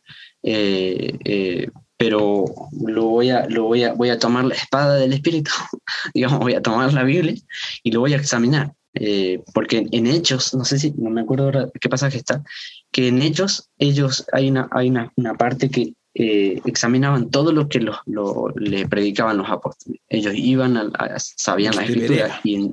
[0.42, 1.68] Eh,
[1.98, 2.44] pero
[2.86, 5.50] lo voy a, lo voy a, voy a tomar la espada del Espíritu,
[6.14, 7.34] digamos, voy a tomar la Biblia
[7.82, 8.72] y lo voy a examinar.
[8.94, 12.42] Eh, porque en, Hechos, no sé si, no me acuerdo ahora qué pasaje está,
[12.90, 17.68] que en Hechos ellos hay una, hay una, una parte que eh, examinaban todo lo
[17.68, 20.00] que los, lo, le predicaban los apóstoles.
[20.08, 22.70] Ellos iban, a, sabían la escritura y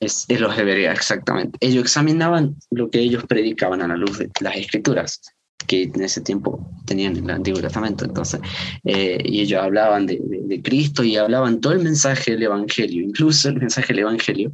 [0.00, 1.58] es, es, los de exactamente.
[1.60, 5.20] Ellos examinaban lo que ellos predicaban a la luz de las escrituras
[5.66, 8.04] que en ese tiempo tenían el Antiguo Testamento.
[8.04, 8.40] Entonces,
[8.84, 10.20] eh, y ellos hablaban de,
[10.62, 14.52] Cristo y hablaban todo el mensaje del Evangelio, incluso el mensaje del Evangelio.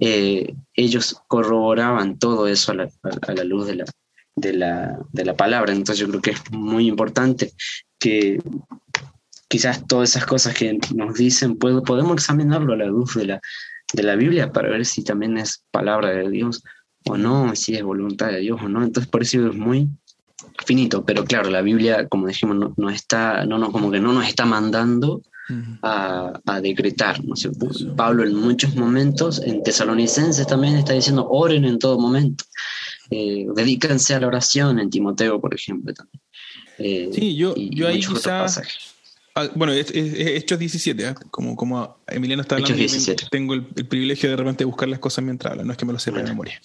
[0.00, 3.84] Eh, ellos corroboraban todo eso a la, luz de la,
[4.36, 5.72] de, la, de la palabra.
[5.72, 7.52] Entonces, yo creo que es muy importante
[7.98, 8.40] que
[9.48, 13.40] quizás todas esas cosas que nos dicen, podemos examinarlo a la luz de la,
[13.92, 16.62] de la Biblia para ver si también es palabra de Dios
[17.04, 18.82] o no, si es voluntad de Dios o no.
[18.82, 19.90] Entonces, por eso es muy
[20.64, 24.26] finito, pero claro, la Biblia, como dijimos, no, está, no, no, como que no nos
[24.26, 25.22] está mandando
[25.82, 27.34] a, decretar, ¿no
[27.96, 32.44] Pablo en muchos momentos, en Tesalonicenses también está diciendo, oren en todo momento,
[33.10, 36.22] eh, dedícanse a la oración, en Timoteo, por ejemplo, también.
[36.78, 38.02] Eh, sí, yo, yo ahí
[39.34, 41.14] Ah, bueno, es, Hechos 17, ¿eh?
[41.30, 42.76] como, como Emiliano está hablando,
[43.30, 45.98] tengo el, privilegio de repente buscar las cosas mientras habla, no es que me lo
[45.98, 46.60] sepa de memoria.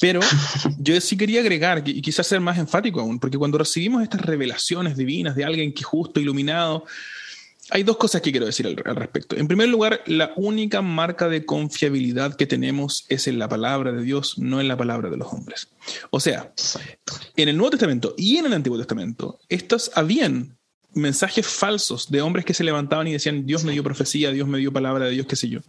[0.00, 0.18] Pero
[0.78, 4.96] yo sí quería agregar, y quizás ser más enfático aún, porque cuando recibimos estas revelaciones
[4.96, 6.86] divinas de alguien que justo, iluminado,
[7.70, 9.36] hay dos cosas que quiero decir al, al, respecto.
[9.36, 14.02] En primer lugar, la única marca de confiabilidad que tenemos es en la palabra de
[14.02, 15.68] Dios, no en la palabra de los hombres.
[16.10, 16.52] O sea,
[17.36, 20.58] en el Nuevo Testamento y en el Antiguo Testamento, estas habían
[20.94, 24.58] mensajes falsos de hombres que se levantaban y decían, Dios me dio profecía, Dios me
[24.58, 25.60] dio palabra de Dios, qué sé yo.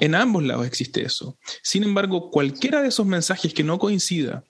[0.00, 1.38] En ambos lados existe eso.
[1.62, 4.44] Sin embargo, cualquiera de esos mensajes que no coincida,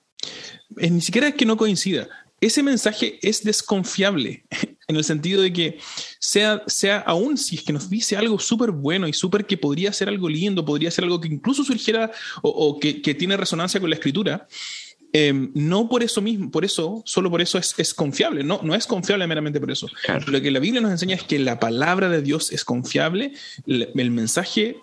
[0.76, 2.08] ni siquiera es que no coincida,
[2.40, 4.44] ese mensaje es desconfiable
[4.88, 5.78] en el sentido de que
[6.18, 9.92] sea, sea aún si es que nos dice algo súper bueno y súper que podría
[9.92, 12.10] ser algo lindo, podría ser algo que incluso surgiera
[12.42, 14.46] o, que, que tiene resonancia con la escritura,
[15.12, 18.86] Em, no por eso mismo, por eso, solo por eso es, confiable, no, no es
[18.86, 19.88] confiable meramente por eso.
[20.26, 23.32] Lo que la Biblia nos enseña es que la palabra de Dios es confiable,
[23.66, 24.76] el, mensaje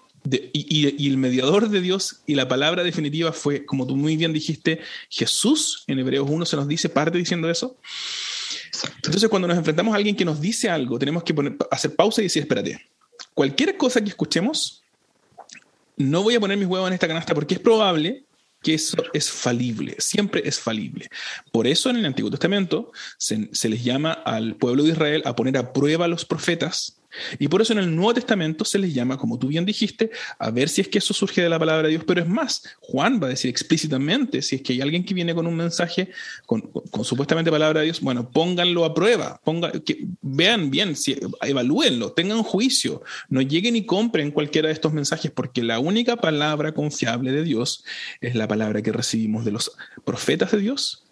[0.52, 4.80] y, el mediador de Dios y la palabra definitiva fue, como tú muy bien dijiste,
[5.10, 5.84] Jesús.
[5.86, 7.78] En Hebreos 1 se nos dice parte diciendo eso.
[8.96, 12.22] Entonces, cuando nos enfrentamos a alguien que nos dice algo, tenemos que poner, hacer pausa
[12.22, 12.82] y decir, espérate,
[13.36, 14.84] cualquier cosa que escuchemos,
[15.98, 18.26] no voy a poner mis huevos en esta canasta porque es probable
[18.66, 21.08] que eso es falible, siempre es falible.
[21.52, 25.36] Por eso en el Antiguo Testamento se, se les llama al pueblo de Israel a
[25.36, 26.98] poner a prueba a los profetas
[27.40, 30.52] y por eso en el Nuevo Testamento se les llama, como tú bien dijiste, a
[30.52, 33.20] ver si es que eso surge de la palabra de Dios, pero es más, Juan
[33.22, 36.10] va a decir explícitamente, si es que hay alguien que viene con un mensaje
[36.46, 36.72] con,
[37.04, 42.44] supuestamente palabra de Dios, bueno, pónganlo a prueba, ponga, que, vean bien, si, evalúenlo, tengan
[42.44, 47.44] juicio, no lleguen y compren cualquiera de estos mensajes, porque la única palabra confiable de
[47.44, 47.84] Dios
[48.22, 49.72] es la palabra que recibimos de los
[50.04, 51.04] profetas de Dios,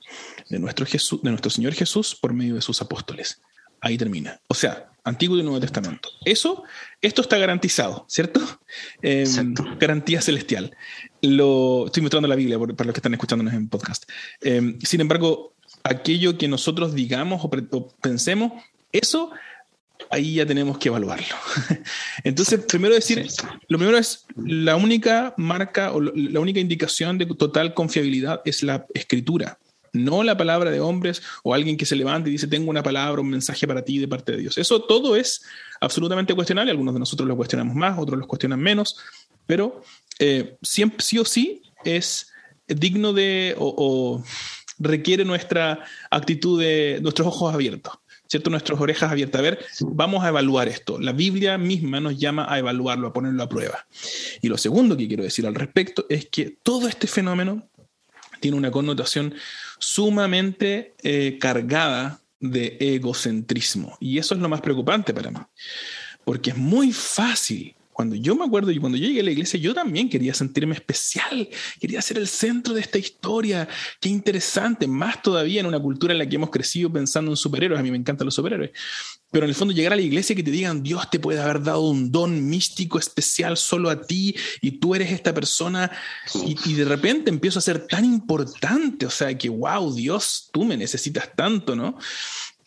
[0.49, 3.41] de nuestro, Jesús, de nuestro Señor Jesús por medio de sus apóstoles.
[3.83, 4.39] Ahí termina.
[4.47, 6.07] O sea, Antiguo y Nuevo Testamento.
[6.23, 6.63] Eso,
[7.01, 8.39] esto está garantizado, ¿cierto?
[9.01, 9.25] Eh,
[9.77, 10.73] garantía celestial.
[11.21, 14.09] Lo, estoy mostrando la Biblia para los que están escuchándonos en podcast.
[14.39, 15.53] Eh, sin embargo,
[15.83, 18.53] aquello que nosotros digamos o, pensemos,
[18.93, 19.31] eso
[20.09, 21.35] ahí ya tenemos que evaluarlo.
[22.23, 23.27] Entonces, primero decir,
[23.67, 28.85] lo primero es la única marca o la única indicación de total confiabilidad es la
[28.93, 29.59] escritura
[29.93, 33.21] no la palabra de hombres o alguien que se levante y dice, tengo una palabra,
[33.21, 34.57] un mensaje para ti de parte de Dios.
[34.57, 35.43] Eso todo es
[35.79, 38.97] absolutamente cuestionable, algunos de nosotros lo cuestionamos más, otros lo cuestionan menos,
[39.45, 39.83] pero
[40.19, 42.31] eh, siempre, sí o sí es
[42.67, 44.23] digno de o,
[44.79, 47.93] requiere nuestra actitud de nuestros ojos abiertos.
[48.27, 48.49] ¿cierto?
[48.49, 49.37] Nuestras orejas abiertas.
[49.37, 50.99] A ver, vamos a evaluar esto.
[50.99, 53.85] La Biblia misma nos llama a evaluarlo, a ponerlo a prueba.
[54.41, 57.69] Y lo segundo que quiero decir al respecto es que todo este fenómeno
[58.43, 59.35] tiene una connotación
[59.79, 63.95] sumamente eh, cargada de egocentrismo.
[64.01, 65.39] Y eso es lo más preocupante para mí,
[66.25, 69.59] porque es muy fácil cuando yo me acuerdo y cuando yo llegué a la iglesia,
[69.59, 71.47] yo también quería sentirme especial,
[71.79, 73.67] quería ser el centro de esta historia.
[73.99, 77.79] Qué interesante, más todavía en una cultura en la que hemos crecido pensando en superhéroes.
[77.79, 78.71] A mí me encantan los superhéroes.
[79.31, 81.41] Pero en el fondo llegar a la iglesia y que te digan, Dios te puede
[81.41, 85.91] haber dado un don místico especial solo a ti y tú eres esta persona
[86.45, 90.63] y, y de repente empiezo a ser tan importante, o sea, que, wow, Dios, tú
[90.65, 91.97] me necesitas tanto, ¿no?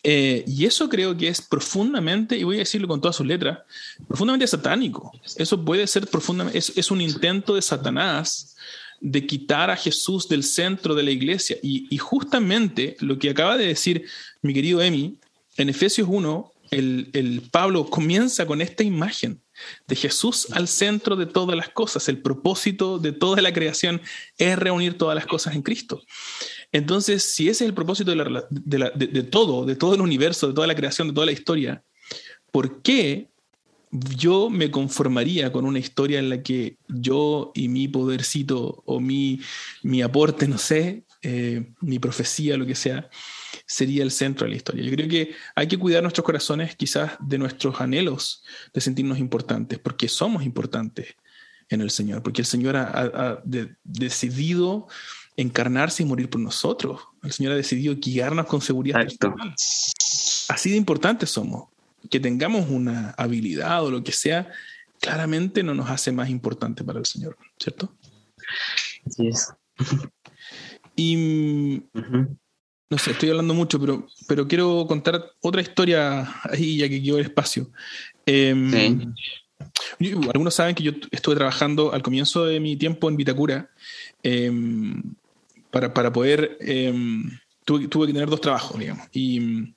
[0.08, 3.58] Eh, y eso creo que es profundamente, y voy a decirlo con todas sus letras,
[4.06, 5.10] profundamente satánico.
[5.34, 8.54] Eso puede ser profundamente, es, un intento de Satanás
[9.00, 11.56] de quitar a Jesús del centro de la iglesia.
[11.60, 14.04] Y, justamente lo que acaba de decir
[14.42, 15.16] mi querido Emi,
[15.56, 19.40] en Efesios 1, el, el Pablo comienza con esta imagen
[19.88, 22.08] de Jesús al centro de todas las cosas.
[22.08, 24.00] El propósito de toda la creación
[24.38, 26.00] es reunir todas las cosas en Cristo.
[26.76, 30.74] Entonces, si ese es el propósito de, todo, de todo el universo, de toda la
[30.74, 31.82] creación, de toda la historia,
[32.50, 33.30] ¿por qué
[33.90, 39.40] yo me conformaría con una historia en la que yo y mi podercito o mi,
[39.84, 43.08] mi aporte, no sé, eh, mi profecía, lo que sea,
[43.64, 44.84] sería el centro de la historia.
[44.84, 49.78] Yo creo que hay que cuidar nuestros corazones quizás de nuestros anhelos de sentirnos importantes,
[49.78, 51.14] porque somos importantes
[51.70, 53.42] en el Señor, porque el Señor ha,
[53.82, 54.88] decidido
[55.36, 57.00] encarnarse y morir por nosotros.
[57.22, 59.06] El Señor ha decidido guiarnos con seguridad.
[60.48, 61.68] Así de importantes somos.
[62.10, 64.48] Que tengamos una habilidad o lo que sea,
[65.00, 67.92] claramente no nos hace más importante para el Señor, ¿cierto?
[69.04, 69.52] Así es.
[70.96, 71.82] Y
[72.88, 77.18] no sé, estoy hablando mucho, pero, pero quiero contar otra historia ahí, ya que quedó
[77.18, 77.70] el espacio.
[78.24, 79.14] Em,
[80.32, 83.70] algunos saben que yo estuve trabajando al comienzo de mi tiempo en Vitacura
[84.22, 85.02] em,
[85.76, 86.56] para, para, poder.
[86.60, 87.30] Em,
[87.64, 89.06] tuve, tuve, que tener dos trabajos, digamos.
[89.12, 89.74] Y,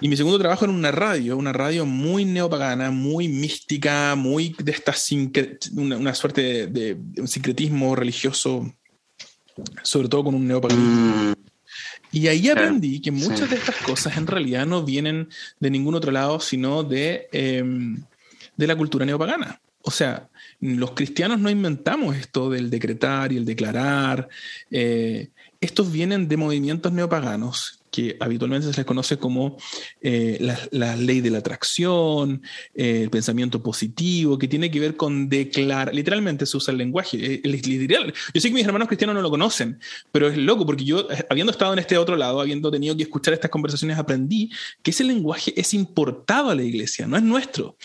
[0.00, 4.72] y mi segundo trabajo era una radio, una radio muy neopagana, muy mística, muy de
[4.72, 4.94] esta
[5.76, 8.72] una, una, suerte de, un sincretismo religioso,
[9.82, 11.30] sobre todo con un neopaganismo.
[11.30, 11.34] Mm.
[12.12, 15.28] Y ahí aprendí que muchas de estas cosas en realidad no vienen
[15.58, 18.04] de ningún otro lado, sino de, em,
[18.56, 19.60] de la cultura neopagana.
[19.86, 20.28] O sea,
[20.60, 24.28] los cristianos no inventamos esto del decretar y el declarar.
[24.70, 25.28] Eh,
[25.60, 29.56] estos vienen de movimientos neopaganos que habitualmente se les conoce como
[30.00, 32.42] eh, la, ley de la atracción,
[32.74, 37.40] eh, el pensamiento positivo, que tiene que ver con declarar, literalmente se usa el lenguaje,
[37.44, 38.12] literal.
[38.34, 39.78] Yo sé que mis hermanos cristianos no lo conocen,
[40.10, 43.32] pero es loco porque yo, habiendo estado en este otro lado, habiendo tenido que escuchar
[43.32, 44.50] estas conversaciones, aprendí
[44.82, 47.76] que ese lenguaje es importado a la iglesia, no es nuestro.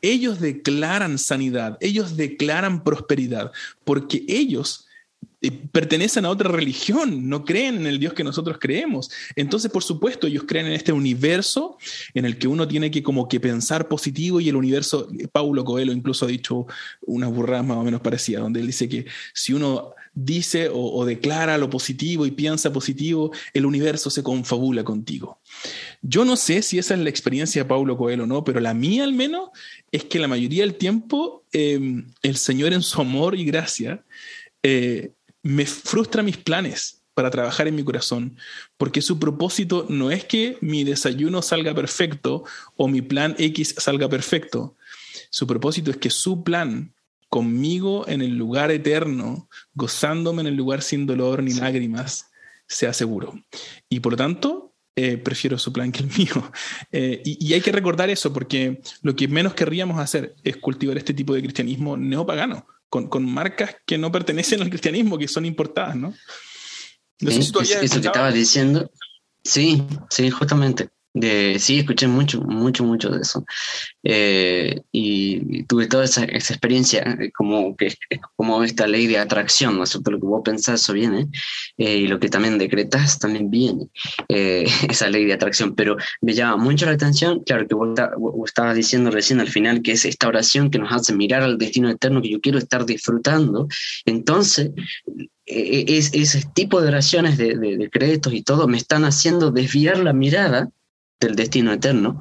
[0.00, 3.52] Ellos declaran sanidad, ellos declaran prosperidad,
[3.84, 4.86] porque ellos
[5.48, 9.10] pertenecen a otra religión, no creen en el Dios que nosotros creemos.
[9.36, 11.78] Entonces, por supuesto, ellos creen en este universo
[12.12, 15.92] en el que uno tiene que como que pensar positivo y el universo, Paulo Coelho
[15.92, 16.66] incluso ha dicho
[17.02, 21.56] una burrada más o menos parecida, donde él dice que si uno dice o, declara
[21.56, 25.38] lo positivo y piensa positivo, el universo se confabula contigo.
[26.02, 28.74] Yo no sé si esa es la experiencia de Paulo Coelho o no, pero la
[28.74, 29.50] mía al menos
[29.92, 34.04] es que la mayoría del tiempo em, el Señor en su amor y gracia
[34.62, 35.12] eh,
[35.42, 38.36] me frustra mis planes para trabajar en mi corazón,
[38.76, 42.44] porque su propósito no es que mi desayuno salga perfecto
[42.76, 44.76] o mi plan X salga perfecto.
[45.30, 46.94] Su propósito es que su plan
[47.28, 52.30] conmigo en el lugar eterno, gozándome en el lugar sin dolor ni lágrimas,
[52.66, 53.42] sea seguro.
[53.88, 56.52] Y por lo tanto, eh, prefiero su plan que el mío.
[56.92, 61.14] Eh, y, hay que recordar eso, porque lo que menos querríamos hacer es cultivar este
[61.14, 65.96] tipo de cristianismo neopagano, con, con marcas que no pertenecen al cristianismo, que son importadas,
[65.96, 66.12] ¿no?
[67.20, 68.90] eso que estabas diciendo,
[69.44, 70.90] sí, sí, justamente.
[71.12, 73.44] De, sí, escuché mucho, mucho, mucho de eso.
[74.04, 77.94] Eh, y tuve toda esa, experiencia, eh, como que
[78.36, 80.12] como esta ley de atracción, ¿no es cierto?
[80.12, 81.26] Lo que vos pensás, eso viene,
[81.78, 83.88] eh, y lo que también decretas también viene,
[84.28, 85.74] esa ley de atracción.
[85.74, 87.98] Pero me llama mucho la atención, claro, que vos,
[88.46, 91.90] estabas diciendo recién al final, que es esta oración que nos hace mirar al destino
[91.90, 93.66] eterno que yo quiero estar disfrutando.
[94.06, 94.70] Entonces,
[95.44, 99.98] es, ese tipo de oraciones de, de, de créditos y todo me están haciendo desviar
[99.98, 100.70] la mirada
[101.20, 102.18] del destino eterno.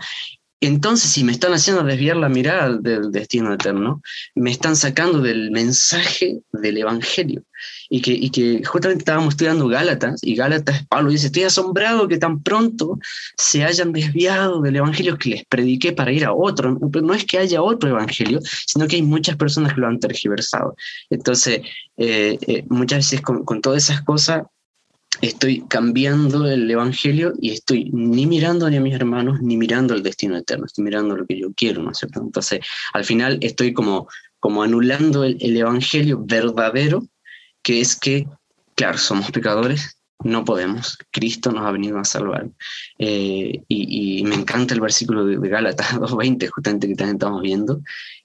[0.62, 4.02] Entonces, si me están haciendo desviar la mirada del destino eterno,
[4.36, 7.44] me están sacando del mensaje del Evangelio.
[7.90, 12.18] Y que, y que justamente estábamos estudiando Gálatas, y Gálatas, Pablo dice, estoy asombrado que
[12.18, 13.00] tan pronto
[13.38, 16.78] se hayan desviado del Evangelio que les prediqué para ir a otro.
[16.92, 20.00] Pero no es que haya otro Evangelio, sino que hay muchas personas que lo han
[20.00, 20.76] tergiversado.
[21.10, 21.62] Entonces,
[21.96, 24.44] eh, eh, muchas veces con, con todas esas cosas
[25.22, 30.04] estoy cambiando el Evangelio y estoy ni mirando ni a mis hermanos, ni mirando el
[30.04, 32.22] destino eterno, estoy mirando lo que yo quiero, ¿no es cierto?
[32.22, 32.60] Entonces,
[32.94, 34.08] al final estoy como,
[34.40, 37.04] como anulando el, Evangelio verdadero,
[37.62, 38.28] que es que,
[38.76, 42.50] claro, somos pecadores, no podemos, Cristo nos ha venido a salvar.
[42.98, 47.82] Eh, y, me encanta el versículo de, de Gálatas 2.20, justamente que también estamos viendo,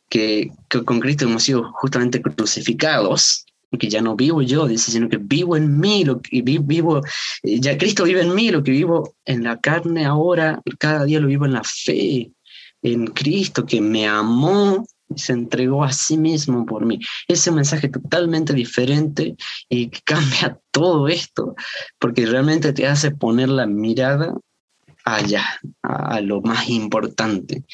[0.09, 3.47] que, que con Cristo hemos sido justamente crucificados
[3.79, 7.01] que ya no vivo yo, dice, sino que vivo en mí, lo que vivo,
[7.43, 11.21] eh, ya Cristo vive en mí, lo que vivo en la carne ahora, cada día
[11.21, 12.33] lo vivo en la fe,
[12.83, 16.99] en Cristo que me amó y se entregó a sí mismo por mí.
[17.29, 19.37] Ese mensaje totalmente diferente
[19.69, 21.55] y cambia todo esto,
[21.99, 24.35] porque realmente te hace poner la mirada
[25.05, 25.45] allá,
[25.83, 27.65] a lo más importante.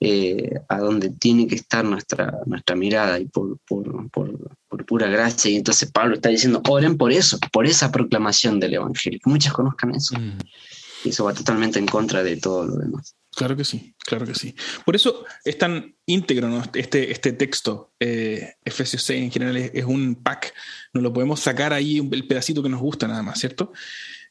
[0.00, 5.50] Eh, a donde tiene que estar nuestra, nuestra mirada y por, por, por, pura gracia.
[5.50, 9.52] Y entonces Pablo está diciendo, oren por eso, por esa proclamación del Evangelio, que muchos
[9.52, 10.16] conozcan eso.
[10.16, 10.38] Mm.
[11.04, 13.16] Y eso va totalmente en contra de todo lo demás.
[13.34, 14.54] Claro que sí, claro que sí.
[14.84, 17.92] Por eso es tan íntegro este, este texto.
[17.98, 20.54] Eh, Efesios 6 en general es, es, un pack.
[20.92, 23.72] No lo podemos sacar ahí el pedacito que nos gusta nada más, ¿cierto?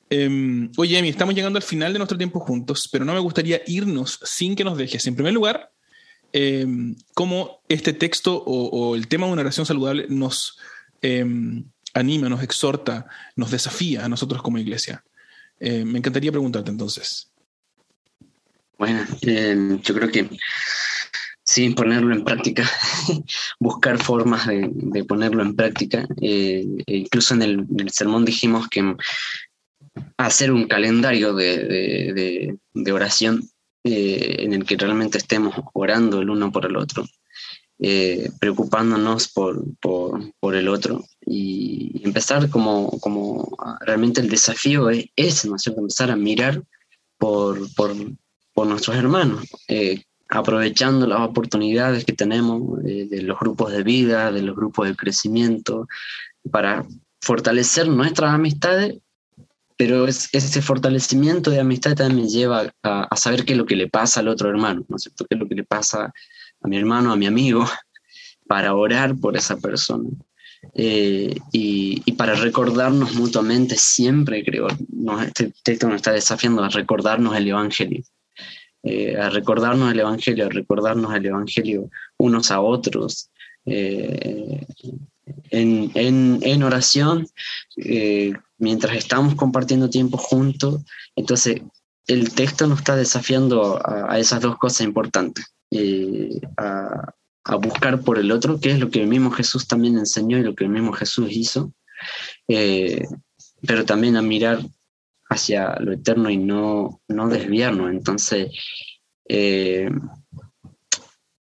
[0.10, 3.62] Eh, oye, Emi, estamos llegando al final de nuestro tiempo juntos, pero no me gustaría
[3.68, 5.72] irnos sin que nos dejes, en primer lugar,
[6.32, 10.58] em, cómo este texto o, el tema de una oración saludable nos
[11.02, 15.04] em, anima, nos exhorta, nos desafía a nosotros como iglesia.
[15.60, 17.32] Eh, me encantaría preguntarte entonces.
[18.78, 20.30] Bueno, yo creo que
[21.44, 22.70] sí, ponerlo en práctica,
[23.60, 26.08] buscar formas de, ponerlo en práctica.
[26.22, 28.96] Eh, e incluso en el, sermón dijimos que
[30.18, 32.58] hacer un calendario de,
[32.92, 33.50] oración
[33.84, 37.06] eh, en el que realmente estemos orando el uno por el otro,
[37.80, 45.48] eh, preocupándonos por, por, el otro y empezar como, como realmente el desafío es ese,
[45.50, 45.82] ¿no es cierto?
[45.82, 46.64] Empezar a mirar
[47.18, 47.96] por, por,
[48.68, 54.56] nuestros hermanos, eh, aprovechando las oportunidades que tenemos de los grupos de vida, de los
[54.56, 55.88] grupos de crecimiento,
[56.50, 56.86] para
[57.22, 58.98] fortalecer nuestras amistades
[59.78, 63.88] pero es, ese fortalecimiento de amistad también lleva a, saber qué es lo que le
[63.88, 64.86] pasa al otro hermano.
[64.88, 64.96] ¿Qué
[65.30, 66.12] es lo que le pasa
[66.62, 67.64] a mi hermano, a mi amigo,
[68.48, 70.10] para orar por esa persona?
[70.74, 74.68] Eh, y, para recordarnos mutuamente siempre, creo,
[75.24, 78.04] este texto nos está desafiando a recordarnos el Evangelio,
[78.82, 83.30] eh, a recordarnos el Evangelio, a recordarnos el Evangelio unos a otros.
[83.66, 84.66] Eh,
[85.52, 87.28] en, oración,
[88.58, 90.84] mientras estamos compartiendo tiempo juntos,
[91.16, 91.62] entonces
[92.08, 97.14] el texto nos está desafiando a, esas dos cosas importantes, eh, a,
[97.62, 100.54] buscar por el otro, que es lo que el mismo Jesús también enseñó y lo
[100.54, 101.72] que el mismo Jesús hizo,
[102.50, 103.06] eh,
[103.66, 104.60] pero también a mirar
[105.30, 107.90] hacia lo eterno y no, no desviarnos.
[107.92, 108.52] Entonces,
[109.30, 109.90] eh,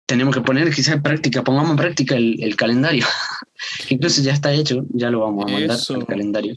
[0.07, 3.07] tenemos que poner quizás en práctica, pongamos en práctica el, calendario,
[3.89, 6.55] incluso ya está hecho, ya lo vamos a mandar al calendario.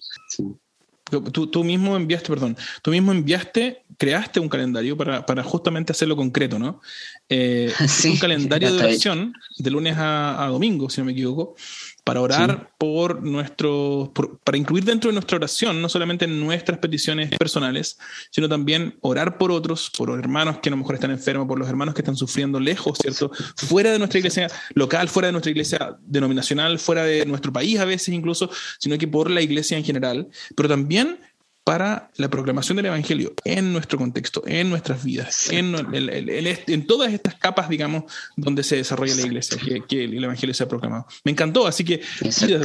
[1.32, 6.16] Tú, tú, mismo enviaste, perdón, tú mismo enviaste, creaste un calendario para, para justamente hacerlo
[6.16, 6.82] concreto, ¿no?
[7.30, 7.72] Eh,
[8.06, 11.56] un calendario de oración de lunes a, a, domingo, si no me equivoco,
[12.06, 17.98] para orar por nuestro, para incluir dentro de nuestra oración, no solamente nuestras peticiones personales,
[18.30, 21.58] sino también orar por otros, por los hermanos que a lo mejor están enfermos, por
[21.58, 23.32] los hermanos que están sufriendo lejos, ¿cierto?
[23.58, 27.86] Fuera de nuestra iglesia local, fuera de nuestra iglesia denominacional, fuera de nuestro país a
[27.86, 31.20] veces incluso, sino que por la iglesia en general, pero también
[31.66, 37.34] para la proclamación del Evangelio en nuestro contexto, en nuestras vidas, en, en, todas estas
[37.36, 38.04] capas, digamos,
[38.38, 39.58] donde se desarrolla la iglesia,
[39.90, 41.08] que, el Evangelio sea proclamado.
[41.24, 42.02] Me encantó, así que,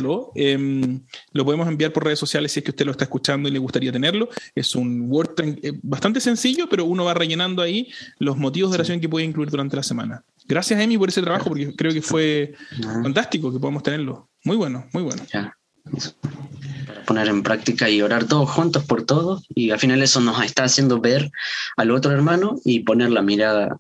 [0.03, 1.01] luego, em,
[1.33, 3.59] lo podemos enviar por redes sociales si es que usted lo está escuchando y le
[3.59, 4.29] gustaría tenerlo.
[4.55, 5.31] Es un Word
[5.63, 7.89] eh, bastante sencillo, pero uno va rellenando ahí
[8.19, 10.23] los motivos de oración que puede incluir durante la semana.
[10.47, 12.53] Gracias, Emi, por ese trabajo, porque creo que fue
[13.03, 14.29] fantástico que podamos tenerlo.
[14.45, 15.23] Muy bueno, muy bueno
[16.21, 20.43] para poner en práctica y orar todos juntos por todos y al final eso nos
[20.45, 21.31] está haciendo ver
[21.77, 23.79] al otro hermano y poner la mirada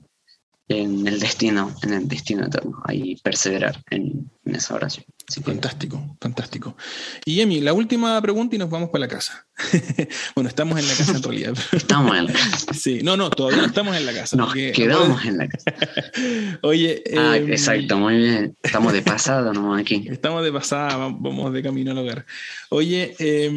[0.70, 5.04] en el destino, en el destino eterno, ahí perseverar en, esa oración.
[5.44, 6.76] fantástico, fantástico.
[7.24, 9.46] Y Emi, la última pregunta y nos vamos para la casa.
[10.34, 11.54] bueno, estamos en la casa en realidad.
[11.72, 12.74] estamos en la casa.
[12.74, 14.36] Sí, no, no, todavía no estamos en la casa.
[14.36, 15.72] Nos quedamos en la casa.
[16.62, 17.02] Oye.
[17.16, 18.56] Ah, em, exacto, muy bien.
[18.62, 20.06] Estamos de pasada nomás aquí.
[20.08, 22.26] Estamos de pasada, vamos de camino al hogar.
[22.70, 23.50] Oye, eh,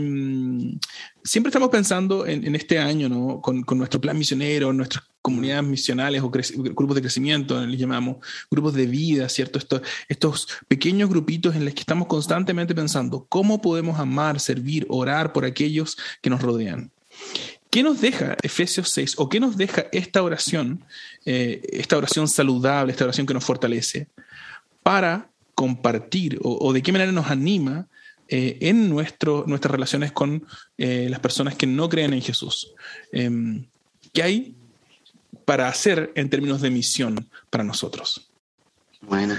[1.24, 3.42] siempre estamos pensando en, este año, ¿no?
[3.42, 8.18] Con, nuestro plan misionero, nuestras comunidades misionales o grupos de crecimiento, les llamamos,
[8.52, 9.60] grupos de vida, ¿cierto?
[10.10, 15.46] Estos pequeños grupitos en los que estamos constantemente pensando cómo podemos amar, servir, orar por
[15.46, 16.92] aquellos que nos rodean.
[17.74, 20.86] ¿Qué nos deja Efesios 6 o qué nos deja esta oración,
[21.26, 24.10] eh, esta oración saludable, esta oración que nos fortalece,
[24.84, 27.88] para compartir o de qué manera nos anima
[28.28, 30.46] eh, en nuestras relaciones con
[30.78, 32.74] eh, las personas que no creen en Jesús.
[33.12, 33.66] Em,
[34.14, 34.56] ¿Qué hay
[35.46, 38.30] para hacer en términos de misión para nosotros?
[39.02, 39.36] Bueno,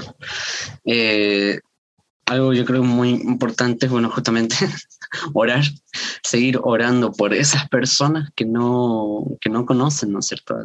[2.27, 4.57] algo yo creo muy importante bueno, justamente
[5.33, 5.65] orar,
[6.23, 10.57] seguir orando por esas personas que no, que no conocen, ¿no cierto?,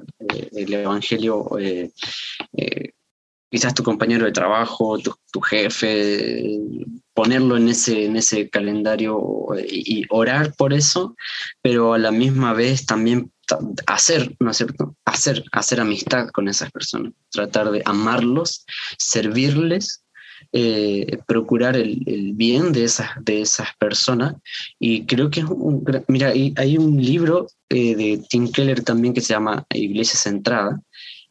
[0.52, 1.48] el Evangelio
[3.50, 6.60] quizás tu compañero de trabajo, tu, jefe,
[7.14, 9.20] ponerlo en ese, en ese calendario
[9.68, 11.16] y, orar por eso,
[11.62, 13.32] pero a la misma vez también
[13.88, 14.96] hacer, ¿no es cierto?
[15.06, 18.66] Hacer, hacer amistad con esas personas, tratar de amarlos,
[18.98, 20.04] servirles,
[20.52, 24.36] eh, procurar el, bien de esas, de esas personas.
[24.80, 29.22] Y creo que es un, mira, hay, un libro eh, de Tim Keller también que
[29.22, 30.82] se llama Iglesia Centrada,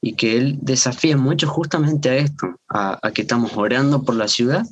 [0.01, 4.65] y que él desafía mucho justamente a esto, a, que estamos orando por la ciudad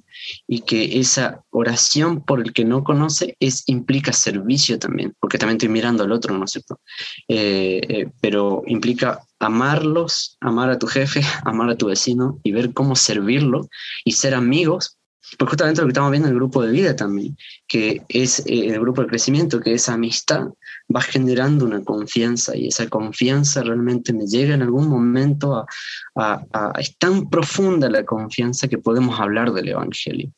[0.47, 5.57] y que esa oración por el que no conoce es, implica servicio también, porque también
[5.57, 6.81] estoy mirando al otro, ¿no es cierto?
[7.29, 12.73] Eh, eh, pero implica amarlos, amar a tu jefe, amar a tu vecino y ver
[12.73, 13.69] cómo servirlo
[14.05, 14.97] y ser amigos
[15.39, 18.69] pues justamente lo que estamos viendo en el grupo de vida también, que es eh,
[18.69, 20.47] el grupo de crecimiento, que esa amistad
[20.95, 25.67] va generando una confianza y esa confianza realmente me llega en algún momento
[26.15, 26.47] a,
[26.79, 30.31] es tan profunda la confianza que podemos hablar del Evangelio.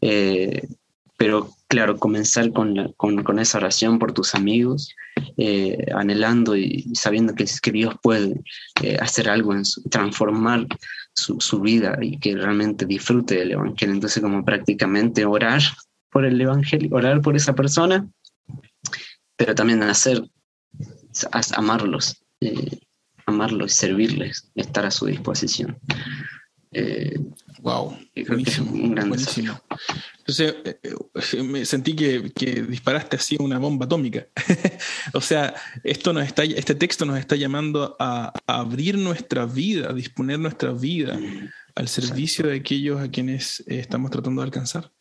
[0.00, 0.68] Eh,
[1.16, 4.94] pero claro, comenzar con, con, esa oración por tus amigos,
[5.36, 8.40] eh, anhelando y sabiendo que, que Dios puede
[9.00, 10.68] hacer algo, en transformar
[11.18, 13.94] su, vida y que realmente disfrute del Evangelio.
[13.94, 15.60] Entonces, como prácticamente orar
[16.10, 18.08] por el Evangelio, orar por esa persona,
[19.36, 20.22] pero también hacer,
[21.52, 22.78] amarlos, eh,
[23.26, 25.78] amarlos, servirles, estar a su disposición.
[26.70, 27.18] Eh,
[27.60, 27.96] wow,
[28.26, 28.70] buenísimo,
[29.06, 29.60] buenísimo.
[30.18, 34.26] Entonces, eh, eh, me sentí que, que, disparaste así una bomba atómica.
[35.14, 39.94] o sea, esto nos está, este texto nos está llamando a, abrir nuestra vida, a
[39.94, 41.18] disponer nuestra vida
[41.74, 44.92] al servicio de aquellos a quienes estamos tratando de alcanzar.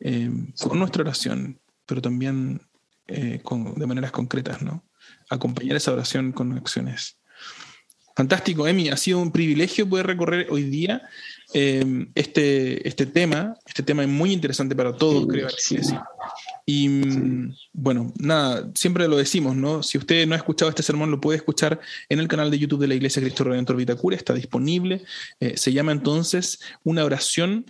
[0.00, 2.62] con nuestra oración, pero también
[3.42, 4.84] con, de maneras concretas, ¿no?
[5.28, 7.19] Acompañar esa oración con acciones
[8.16, 8.88] Fantástico, Emi.
[8.88, 11.02] Ha sido un privilegio poder recorrer hoy día
[11.52, 13.56] eh, este, este tema.
[13.66, 15.48] Este tema es muy interesante para todos, creo,
[16.66, 16.88] Y
[17.72, 19.82] bueno, nada, siempre lo decimos, ¿no?
[19.82, 22.80] Si usted no ha escuchado este sermón, lo puede escuchar en el canal de YouTube
[22.80, 25.02] de la Iglesia Cristo Redentor Vitacura, está disponible.
[25.40, 27.64] Eh, se llama entonces Una oración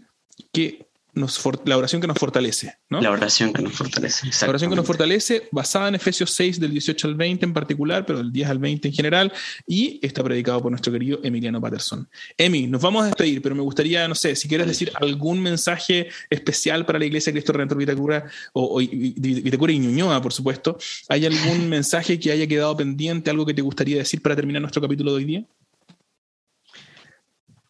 [0.52, 3.00] que la oración que nos fortalece, ¿no?
[3.00, 6.70] La oración que nos fortalece, La oración que nos fortalece, basada en Efesios 6, del
[6.72, 9.32] 18 al 20 en particular, pero del 10 al 20 en general,
[9.66, 12.08] y está predicado por nuestro querido Emiliano Patterson.
[12.36, 16.08] Emi, nos vamos a despedir, pero me gustaría, no sé, si quieres decir algún mensaje
[16.28, 21.26] especial para la Iglesia Cristo Redentor Vitacura, o, o Vitacura y Ñuñoa, por supuesto, ¿hay
[21.26, 25.12] algún mensaje que haya quedado pendiente, algo que te gustaría decir para terminar nuestro capítulo
[25.12, 25.44] de hoy día?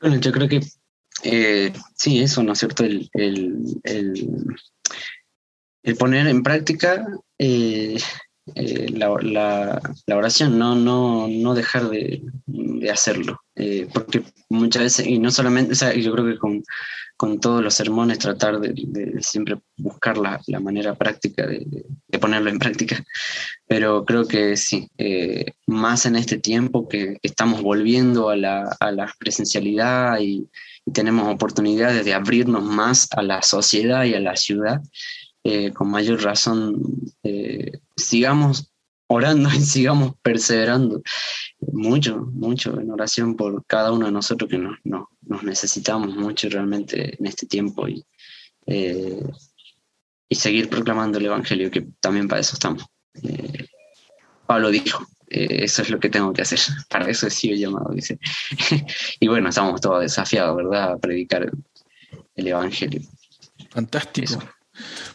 [0.00, 0.60] Bueno, yo creo que
[1.22, 2.84] eh, sí, eso, ¿no es cierto?
[2.84, 3.10] El,
[5.98, 7.06] poner en práctica
[7.38, 7.98] eh,
[8.54, 9.10] eh, la,
[10.14, 12.22] oración, no, no, no dejar de,
[12.90, 13.40] hacerlo.
[13.92, 16.62] porque muchas veces, y no solamente, yo creo que con,
[17.40, 21.84] todos los sermones tratar de, siempre buscar la, manera práctica de,
[22.18, 23.04] ponerlo en práctica.
[23.66, 24.88] Pero creo que sí,
[25.66, 30.48] más en este tiempo que, estamos volviendo a la, a la presencialidad y
[30.92, 34.80] tenemos oportunidades de abrirnos más a la sociedad y a la ciudad,
[35.42, 36.80] eh, con mayor razón
[37.22, 38.70] eh, sigamos
[39.06, 41.02] orando y sigamos perseverando
[41.72, 45.06] mucho, mucho en oración por cada uno de nosotros que nos, nos,
[45.42, 48.04] necesitamos mucho realmente en este tiempo y,
[48.66, 49.22] eh,
[50.28, 52.84] y seguir proclamando el Evangelio, que también para eso estamos.
[54.46, 56.58] Pablo dijo, eh, eso es lo que tengo que hacer.
[56.88, 58.18] Para eso he sido llamado, dice.
[59.20, 61.50] y bueno, estamos todos desafiados, ¿verdad?, a predicar
[62.34, 63.00] el, Evangelio.
[63.70, 64.42] Fantástico.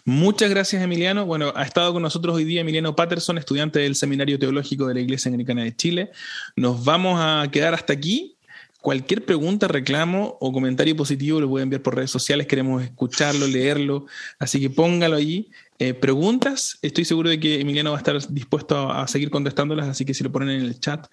[0.05, 1.25] Muchas gracias, Emiliano.
[1.25, 4.99] Bueno, ha estado con nosotros hoy día Emiliano Patterson, estudiante del Seminario Teológico de la
[4.99, 6.11] Iglesia Anglicana de Chile.
[6.55, 8.37] Nos vamos a quedar hasta aquí.
[8.79, 12.45] Cualquier pregunta, reclamo o comentario positivo lo a enviar por redes sociales.
[12.45, 14.05] Queremos escucharlo, leerlo.
[14.37, 15.49] Así que póngalo allí.
[15.77, 20.05] Eh, preguntas, estoy seguro de que Emiliano va a estar dispuesto a, seguir contestándolas, así
[20.05, 21.07] que si lo ponen en el chat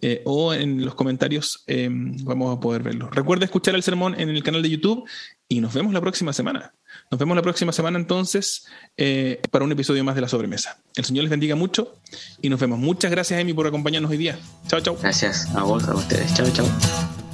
[0.00, 3.10] eh, o en los comentarios em, vamos a poder verlo.
[3.10, 5.08] Recuerda escuchar el sermón en el canal de YouTube
[5.48, 6.74] y nos vemos la próxima semana.
[7.10, 8.66] Nos vemos la próxima semana entonces
[8.96, 10.78] eh, para un episodio más de la sobremesa.
[10.96, 11.94] El Señor les bendiga mucho
[12.42, 12.78] y nos vemos.
[12.80, 14.38] Muchas gracias, Emi, por acompañarnos hoy día.
[14.66, 14.96] Chao, chao.
[15.00, 16.34] Gracias a vos, a ustedes.
[16.34, 17.27] Chao, chao.